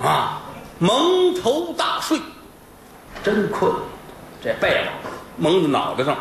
[0.01, 0.41] 啊，
[0.79, 2.21] 蒙头大睡，
[3.23, 3.73] 真困，
[4.43, 6.17] 这被子蒙在脑袋上，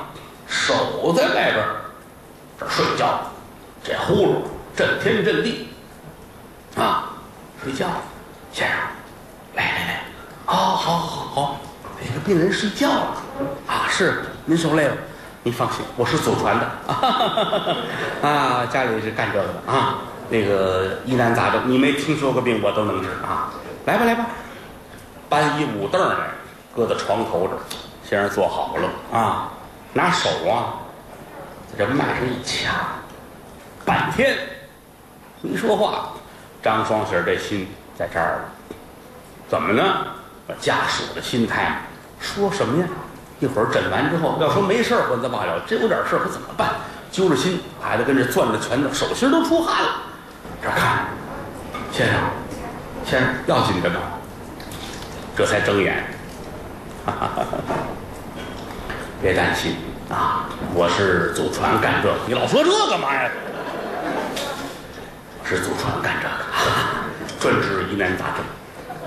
[0.47, 1.76] 手在外边儿
[2.60, 3.19] 这睡觉，
[3.84, 4.32] 这呼噜
[4.76, 5.67] 震天震地，
[6.76, 7.13] 啊，
[7.63, 7.88] 睡觉，
[8.52, 8.78] 先生，
[9.56, 10.04] 来来来，
[10.47, 11.62] 哦，好好好，
[12.04, 13.24] 这个病人睡觉了，
[13.67, 14.97] 啊，是您受累了，
[15.43, 16.67] 您放心，我是祖传的，
[18.21, 19.95] 啊，家里是干这个的啊，
[20.30, 23.49] 那个疑难杂症，你没听说过病，我都能治啊，
[23.86, 24.27] 来吧来吧，
[25.27, 26.27] 搬一五凳来，
[26.75, 27.60] 搁在床头这儿，
[28.08, 29.51] 先生坐好了啊，
[29.93, 30.77] 拿手啊，
[31.75, 32.71] 在这脉上一掐，
[33.84, 34.38] 半天
[35.41, 36.10] 没说话。
[36.62, 38.75] 张双喜这心在这儿了，
[39.49, 40.06] 怎么呢？
[40.60, 41.82] 家属的心态
[42.19, 42.88] 说什么呀？
[43.41, 46.69] 一会儿诊完之后，要说没事儿我再罢了，真有点事儿可怎么办？
[47.12, 49.89] 揪着心，孩子跟这攥着拳头，手心都出汗了。
[50.62, 51.08] 这看，
[51.91, 52.21] 先生，
[53.04, 53.99] 先生要紧着呢，
[55.36, 56.06] 这才睁眼。
[57.04, 57.43] 哈哈哈
[59.19, 59.75] 别担心
[60.08, 63.30] 啊，我是祖传干这个，你老说这干嘛呀？
[65.43, 66.34] 是祖传干这个，
[67.41, 68.45] 专治疑难杂症。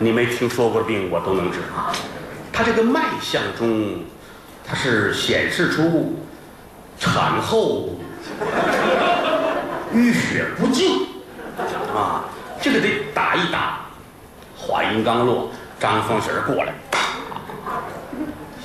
[0.01, 1.95] 你没听说过的病，我都能治啊。
[2.53, 4.05] 他这个脉象中，
[4.67, 6.19] 它是显示出
[6.99, 7.91] 产后
[9.93, 11.07] 淤血不净
[11.95, 12.25] 啊，
[12.61, 13.81] 这个得打一打。
[14.57, 16.73] 话音刚落，张双喜儿过来，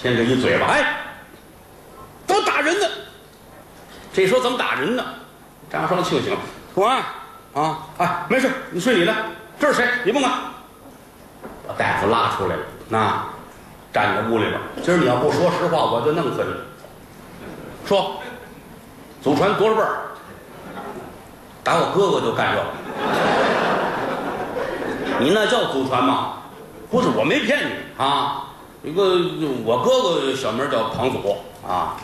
[0.01, 0.95] 先给一嘴巴，哎，
[2.25, 2.87] 怎么打人呢？
[4.13, 5.03] 这说怎么打人呢？
[5.69, 6.39] 张双庆醒了，
[6.73, 7.15] 说啊
[7.53, 9.13] 啊，哎，没事，你睡你的，
[9.59, 9.87] 这是谁？
[10.05, 10.31] 你甭管。
[11.67, 13.23] 把大夫拉出来了，那
[13.91, 14.59] 站在屋里边。
[14.83, 16.53] 今儿你要不说实话，我就弄死你。
[17.87, 18.21] 说，
[19.21, 19.97] 祖传多少辈儿？
[21.63, 22.63] 打我哥哥就干这个。
[25.19, 26.33] 你那叫祖传吗？
[26.89, 28.45] 不是，我没骗你啊。
[28.83, 29.17] 一个
[29.65, 31.17] 我哥哥小名叫庞祖
[31.67, 31.97] 啊，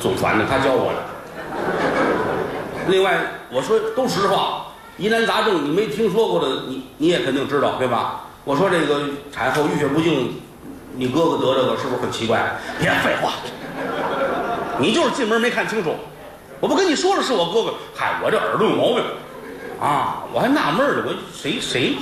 [0.00, 0.98] 祖传的，他教我的。
[2.88, 3.18] 另外，
[3.50, 8.22] 我说都实话，疑难杂症你没听说过的，你你也肯定知道，对吧？
[8.44, 10.40] 我说这个产后淤血不净，
[10.98, 12.58] 你哥哥得这个是不是很奇怪？
[12.80, 13.34] 别废话，
[14.80, 15.94] 你就是进门没看清楚。
[16.58, 19.04] 我不跟你说了是我哥哥，嗨，我这耳朵有毛病
[19.80, 21.96] 啊，我还纳闷呢，我谁谁，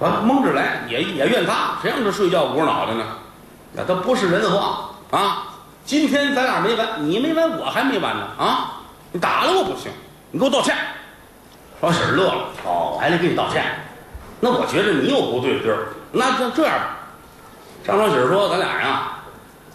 [0.00, 3.04] 我蒙着来也也怨他，谁让他睡觉捂着脑袋呢？
[3.74, 5.44] 那都不是人话啊！
[5.84, 8.82] 今天咱俩没完，你没完，我还没完呢啊！
[9.12, 9.92] 你打了我不行，
[10.32, 10.76] 你给我道歉。
[11.80, 13.64] 双喜儿乐了，哦，我还得给你道歉。
[14.40, 16.98] 那我觉得你有不对的地儿，那就这样吧。
[17.84, 19.12] 张双喜说：“咱俩呀，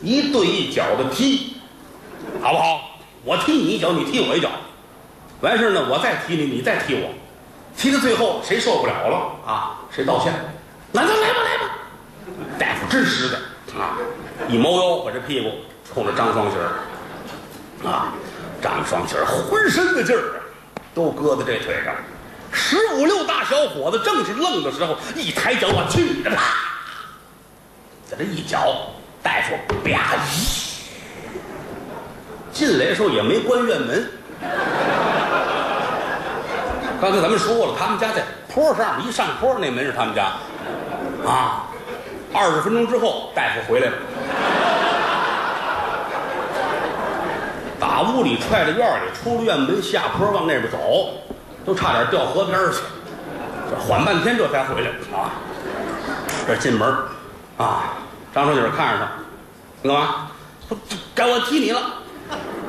[0.02, 1.58] 一对一脚的踢，
[2.42, 3.00] 好不好？
[3.24, 4.50] 我踢你一脚，你踢我一脚，
[5.42, 7.10] 完事呢，我再踢你，你再踢我，
[7.76, 9.80] 踢到最后谁受不了了啊？
[9.92, 10.34] 谁道歉？
[10.94, 11.64] 那就来吧，来吧。”
[12.58, 13.38] 大夫真实的
[13.78, 13.98] 啊，
[14.48, 15.52] 一猫腰把这屁股
[15.94, 16.58] 冲着张双喜
[17.86, 18.14] 啊，
[18.62, 20.40] 张双喜浑身的劲儿啊，
[20.96, 21.94] 都搁在这腿上。
[22.52, 26.32] 十五六大小伙子正是愣的时候，一抬脚，我去你的！
[26.32, 26.42] 啪，
[28.10, 28.74] 在这一脚，
[29.22, 30.80] 大夫吧唧
[32.54, 34.10] 进来的时候也没关院门。
[37.02, 40.32] 刚才咱们说了，他们家在坡上，一上坡那门是他们家
[41.30, 41.68] 啊。
[42.34, 43.94] 二十分钟之后，大夫回来了，
[47.78, 50.78] 打屋里踹到院里，出了院门，下坡往那边走。
[51.66, 52.80] 都差点掉河边去，
[53.70, 55.36] 这缓半天这才回来啊！
[56.48, 56.88] 这进门
[57.58, 57.94] 啊，
[58.36, 59.10] 张双喜看着他，
[59.82, 60.28] 你干嘛？
[61.16, 61.82] 该我踢你了。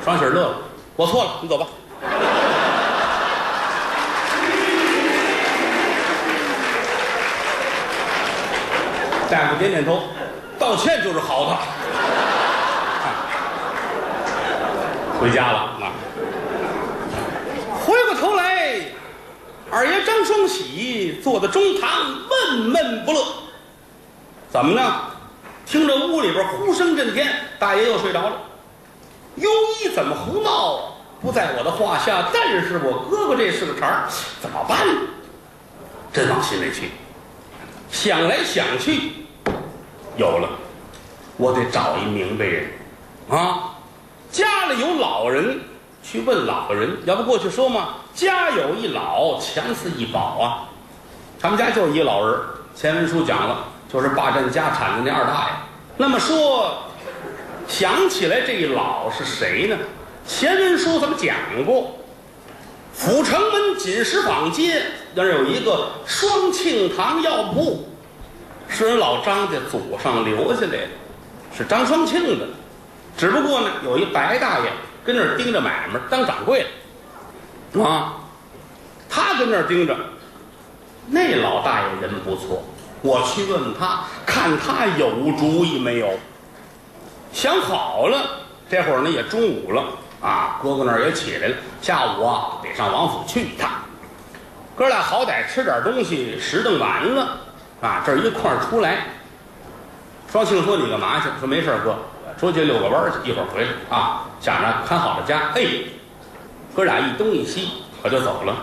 [0.02, 0.54] 双喜乐了，
[0.96, 1.66] 我错了，你走吧。
[9.30, 10.04] 大夫点点头，
[10.58, 11.58] 道歉就是好的。
[15.20, 15.92] 回家了啊。
[17.84, 18.80] 回过头来，
[19.70, 23.20] 二爷张双喜坐在中堂，闷闷不乐。
[24.50, 24.82] 怎么呢？
[25.66, 27.28] 听着屋里边呼声震天，
[27.58, 28.36] 大爷又睡着了。
[29.36, 29.46] 庸
[29.80, 30.94] 医怎么胡闹？
[31.20, 34.08] 不在我的话下，但是我哥哥这是个茬儿，
[34.40, 34.94] 怎么办呢？
[36.12, 36.90] 真往心里去。
[37.90, 39.12] 想来想去，
[40.16, 40.48] 有了，
[41.36, 42.70] 我得找一明白人
[43.28, 43.74] 啊！
[44.30, 45.60] 家里有老人。
[46.00, 50.64] 去问老人，要不过去说嘛，家有一老，强似一宝啊。
[51.38, 52.40] 他们家就一老人，
[52.74, 55.50] 前文书讲了，就是霸占家产的那二大爷。
[55.96, 56.78] 那么说，
[57.66, 59.76] 想起来这一老是谁呢？
[60.26, 61.34] 前文书咱们讲
[61.64, 61.98] 过，
[62.94, 64.82] 阜成门锦石坊街
[65.14, 67.88] 那儿有一个双庆堂药铺，
[68.68, 70.78] 是人老张家祖上留下来的，
[71.56, 72.46] 是张双庆的。
[73.16, 74.70] 只不过呢，有一白大爷
[75.04, 76.66] 跟那儿盯着买卖当掌柜
[77.72, 78.16] 的，啊，
[79.08, 79.96] 他跟那儿盯着。
[81.06, 82.62] 那老大爷人不错，
[83.02, 86.10] 我去问问他，看他有主意没有。
[87.32, 88.18] 想好了，
[88.68, 89.84] 这会儿呢也中午了
[90.20, 93.70] 啊，哥哥那儿也起来了，下午啊得上王府去一趟。
[94.76, 97.38] 哥俩好歹吃点东西，时顿完了
[97.80, 99.06] 啊，这一块儿出来。
[100.30, 101.96] 双庆说：“你干嘛去？”说：“没事哥，
[102.38, 105.64] 出去遛个弯去，一会儿回来啊，想着看好了家。”哎，
[106.74, 107.68] 哥俩一东一西，
[108.02, 108.54] 可就走了。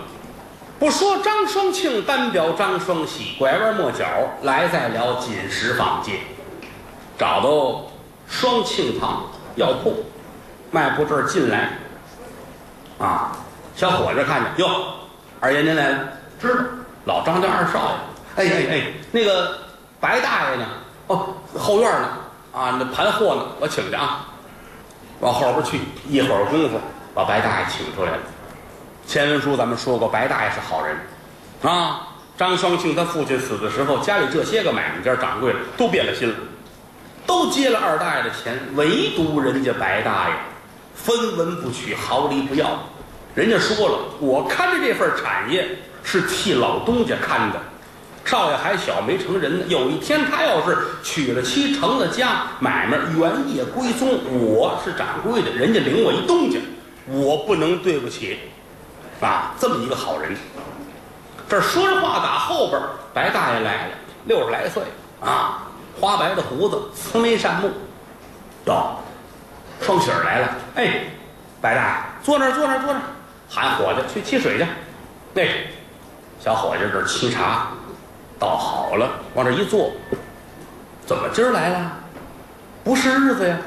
[0.77, 4.05] 不说张双庆，单表张双喜，拐弯抹角
[4.41, 6.19] 来在了锦石坊街，
[7.17, 7.83] 找到
[8.27, 9.23] 双庆堂
[9.55, 10.05] 药铺，
[10.71, 11.69] 卖铺这儿进来，
[12.99, 13.37] 啊，
[13.73, 14.69] 小伙子看见哟，
[15.39, 15.99] 二爷您来了，
[16.41, 16.61] 知道
[17.05, 17.93] 老张家二少
[18.37, 19.57] 爷，哎哎哎，那个
[20.01, 20.65] 白大爷呢？
[21.07, 22.09] 哦，后院呢，
[22.51, 24.25] 啊，那盘货呢，我请去啊，
[25.21, 26.77] 往后边去，一会儿功夫
[27.13, 28.17] 把白大爷请出来了。
[29.07, 30.97] 前文书咱们说过，白大爷是好人，
[31.61, 36.35] 啊，张双庆他父亲死的时候，家里这些个买卖家掌柜的都变了心了，
[37.25, 40.35] 都接了二大爷的钱，唯独人家白大爷
[40.95, 42.79] 分文不取，毫厘不要。
[43.35, 45.67] 人家说了，我看着这份产业
[46.03, 47.61] 是替老东家看的，
[48.25, 49.65] 少爷还小没成人呢。
[49.69, 56.57] 有一天他要是娶了妻成了家，买卖原业归宗，我是掌柜的，人家领我一东家，
[57.07, 58.39] 我不能对不起。
[59.21, 60.35] 啊，这么一个好人，
[61.47, 62.79] 这说着话，打后边
[63.13, 63.93] 白大爷来了，
[64.25, 64.83] 六十来岁
[65.21, 65.63] 啊，
[65.99, 67.71] 花白的胡子，慈眉善目，
[68.65, 68.99] 到，
[69.81, 71.05] 双喜儿来了，哎，
[71.61, 73.03] 白大爷坐那儿，坐那儿，坐那儿，
[73.49, 74.67] 喊伙计去沏水去。
[75.33, 75.43] 那
[76.39, 77.67] 小伙计这沏茶，
[78.37, 79.91] 倒好了，往这一坐，
[81.05, 81.91] 怎么今儿来了？
[82.83, 83.57] 不是日子呀？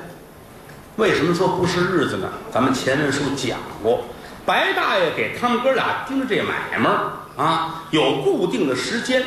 [0.97, 2.29] 为什么说不是日子呢？
[2.53, 4.05] 咱们前文书讲过。
[4.49, 6.89] 白大爷给他们哥俩盯着这买卖
[7.37, 9.23] 啊，有固定的时间，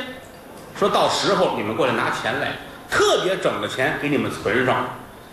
[0.75, 2.53] 说到时候你们过来拿钱来，
[2.89, 4.83] 特别整的钱给你们存上。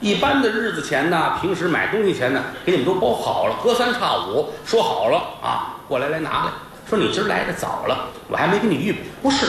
[0.01, 6.51] 一般的日子钱呢，平时买东西钱呢，给你们都包好了，隔三差五说好了啊，过来来拿来。
[6.87, 8.99] 说你今儿来的早了，我还没给你预备。
[9.23, 9.47] 不是，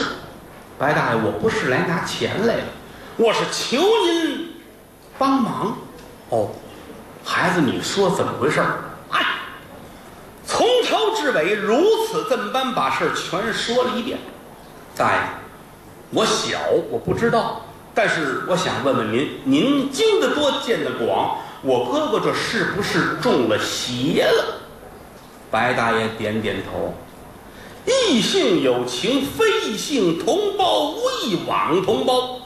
[0.78, 2.62] 白大爷，我不是来拿钱来的，
[3.18, 4.48] 我是求您
[5.18, 5.76] 帮忙。
[6.30, 6.48] 哦，
[7.26, 8.62] 孩子，你说怎么回事？
[8.62, 8.84] 儿。
[10.60, 14.18] 从头至尾如此这么般把事儿全说了一遍。
[14.94, 15.20] 大爷，
[16.10, 16.58] 我小
[16.90, 17.62] 我不知道，
[17.94, 24.60] 但是我想问问您，您经得多见得广，我哥哥这是不是中了邪了？
[25.50, 26.92] 白大爷点点头。
[27.86, 32.38] 异性有情，非异性同胞无异网同胞。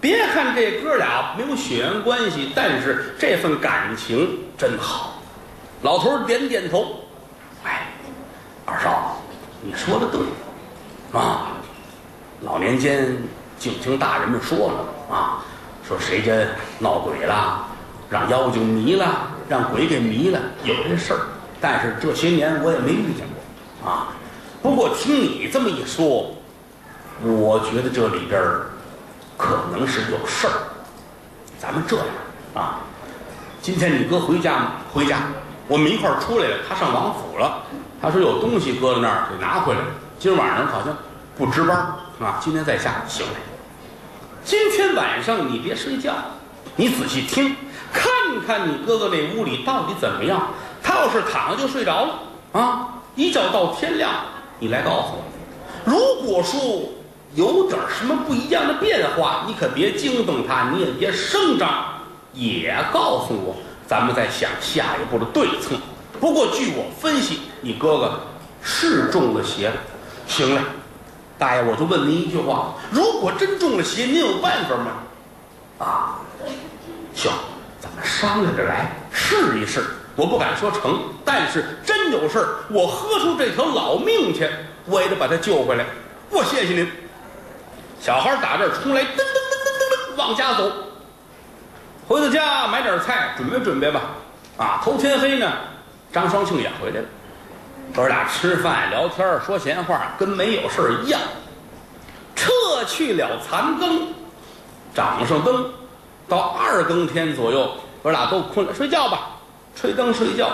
[0.00, 5.20] 别看这哥俩没有血缘关系，但是这份感情真好。
[5.82, 7.00] 老头点点头。
[8.70, 9.16] 二少，
[9.62, 10.20] 你说的对，
[11.18, 11.52] 啊，
[12.42, 13.16] 老年间
[13.58, 15.42] 就听大人们说了啊，
[15.82, 16.34] 说谁家
[16.78, 17.66] 闹鬼了，
[18.10, 21.20] 让妖精迷了，让鬼给迷了，有这事儿。
[21.62, 23.26] 但是这些年我也没遇见
[23.82, 24.08] 过，啊，
[24.62, 26.30] 不过听你这么一说，
[27.22, 28.66] 我觉得这里边儿
[29.38, 30.52] 可能是有事儿。
[31.58, 32.06] 咱们这样
[32.52, 32.80] 啊，
[33.62, 34.72] 今天你哥回家吗？
[34.92, 35.20] 回家。
[35.66, 37.62] 我们一块儿出来了，他上王府了。
[38.00, 39.80] 他说有东西搁在那儿，得拿回来。
[40.18, 40.96] 今晚上好像
[41.36, 41.76] 不值班
[42.20, 43.02] 啊，今天在家。
[43.08, 43.26] 行，
[44.44, 46.12] 今天晚上你别睡觉，
[46.76, 47.56] 你仔细听，
[47.92, 48.10] 看
[48.46, 50.48] 看你哥哥那屋里到底怎么样。
[50.82, 52.14] 他要是躺着就睡着了
[52.52, 54.10] 啊，一觉到天亮，
[54.58, 55.24] 你来告诉我。
[55.84, 56.60] 如果说
[57.34, 61.84] 有点什么不一样的变化，你可别惊动他，你也别声张，
[62.32, 63.56] 也告诉我。
[63.86, 65.74] 咱们再想下一步的对策。
[66.20, 68.20] 不过据我分析，你哥哥
[68.62, 69.74] 是中了邪了。
[70.26, 70.62] 行了，
[71.38, 74.92] 大爷，我就问您一句话：如果真中了邪，您有办法吗？
[75.78, 76.18] 啊，
[77.14, 77.30] 行，
[77.80, 79.84] 咱们商量着来，试一试。
[80.16, 84.50] 我不敢说成，但是真有事儿，我喝出这条老命去，
[84.86, 85.86] 我也得把他救回来。
[86.30, 86.90] 我谢谢您。
[88.00, 90.72] 小孩打这儿出来，噔噔噔噔噔噔往家走。
[92.08, 94.00] 回到家买点菜，准备准备吧。
[94.56, 95.52] 啊，头天黑呢，
[96.12, 97.06] 张双庆也回来了，
[97.94, 101.20] 哥俩吃饭聊天说闲话，跟没有事一样。
[102.34, 102.50] 撤
[102.86, 104.08] 去了残羹，
[104.94, 105.70] 掌上灯，
[106.28, 109.36] 到二更天左右，哥俩都困了，睡觉吧，
[109.74, 110.50] 吹灯睡觉。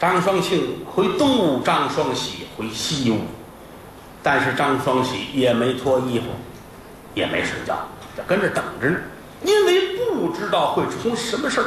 [0.00, 3.20] 张双庆回东屋，张双喜回西屋，
[4.22, 6.26] 但是张双喜也没脱衣服，
[7.14, 7.78] 也没睡觉，
[8.16, 8.98] 就跟着等着呢，
[9.44, 11.66] 因为不知道会出什么事儿。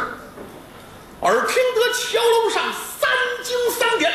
[1.21, 2.63] 耳听得桥楼上
[3.07, 4.11] 三更三点，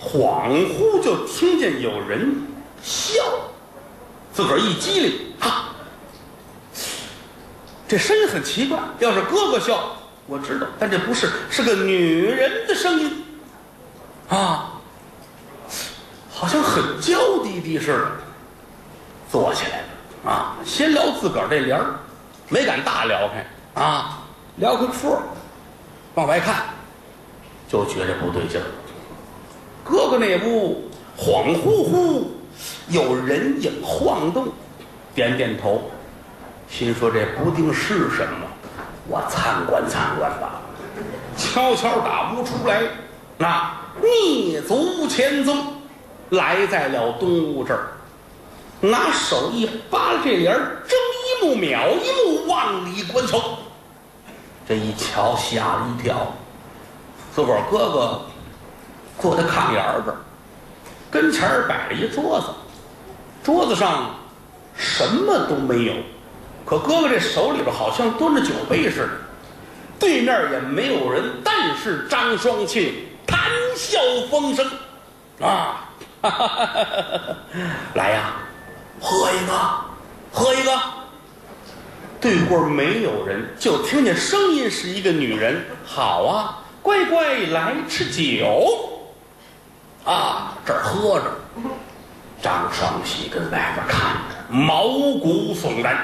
[0.00, 2.46] 恍惚就听见有人
[2.82, 3.22] 笑，
[4.32, 5.70] 自个儿一激灵，哈，
[7.88, 8.78] 这声音很奇怪。
[8.98, 9.96] 要是哥哥笑，
[10.26, 13.24] 我知道，但这不是，是个女人的声音，
[14.28, 14.72] 啊，
[16.32, 18.10] 好像很娇滴滴似的，
[19.30, 21.94] 坐起来了啊，先聊自个儿这帘儿，
[22.48, 24.22] 没敢大撩开啊，
[24.56, 25.18] 撩开缝。
[26.14, 26.66] 往外看，
[27.72, 28.66] 就觉得不对劲儿。
[29.82, 30.84] 哥哥那屋
[31.18, 32.24] 恍惚惚
[32.88, 34.46] 有人影晃动，
[35.14, 35.90] 点点头，
[36.68, 38.46] 心说这不定是什么，
[39.08, 40.60] 我参观参观吧。
[41.34, 42.82] 悄悄打屋出来，
[43.38, 45.54] 那蹑足前走，
[46.28, 47.86] 来在了东屋这儿，
[48.82, 50.98] 拿手一扒这帘儿，睁
[51.42, 53.40] 一目秒一目，往里观瞧。
[54.68, 56.34] 这一瞧，吓了一跳。
[57.34, 58.20] 自个儿哥哥
[59.18, 60.16] 坐在炕沿儿这儿，
[61.10, 62.46] 跟前儿摆着一桌子，
[63.42, 64.14] 桌子上
[64.76, 65.94] 什么都没有，
[66.66, 69.10] 可哥哥这手里边好像端着酒杯似的。
[69.98, 72.92] 对面也没有人，但是张双庆
[73.26, 73.38] 谈
[73.76, 73.98] 笑
[74.30, 74.66] 风生，
[75.40, 75.88] 啊，
[76.20, 77.36] 哈哈哈哈哈
[77.94, 78.32] 来呀，
[79.00, 79.52] 喝一个，
[80.32, 80.72] 喝一个。
[82.20, 85.64] 对过没有人，就听见声音是一个女人。
[85.84, 88.90] 好啊，乖乖来吃酒。
[90.04, 91.26] 啊，这儿喝着，
[92.42, 95.96] 张双喜跟外边看着，毛骨悚然。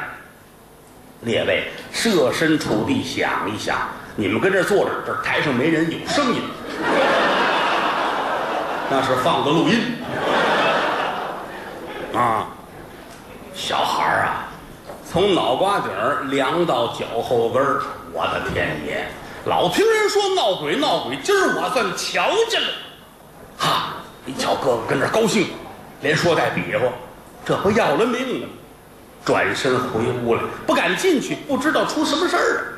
[1.22, 6.40] 列位设身处地想一想，你们跟这儿坐着，这台上没人，有声音，
[8.88, 9.96] 那是放的录音。
[12.14, 12.46] 啊，
[13.52, 14.44] 小孩儿啊。
[15.10, 19.08] 从脑瓜顶儿凉到脚后跟儿，我的天爷！
[19.48, 22.68] 老听人说闹鬼闹鬼，今儿我算瞧见了。
[23.56, 23.94] 哈！
[24.26, 25.48] 你瞧哥哥跟这高兴，
[26.02, 26.86] 连说带比划，
[27.46, 28.46] 这不要了命了。
[29.24, 32.77] 转身回屋来，不敢进去，不知道出什么事儿了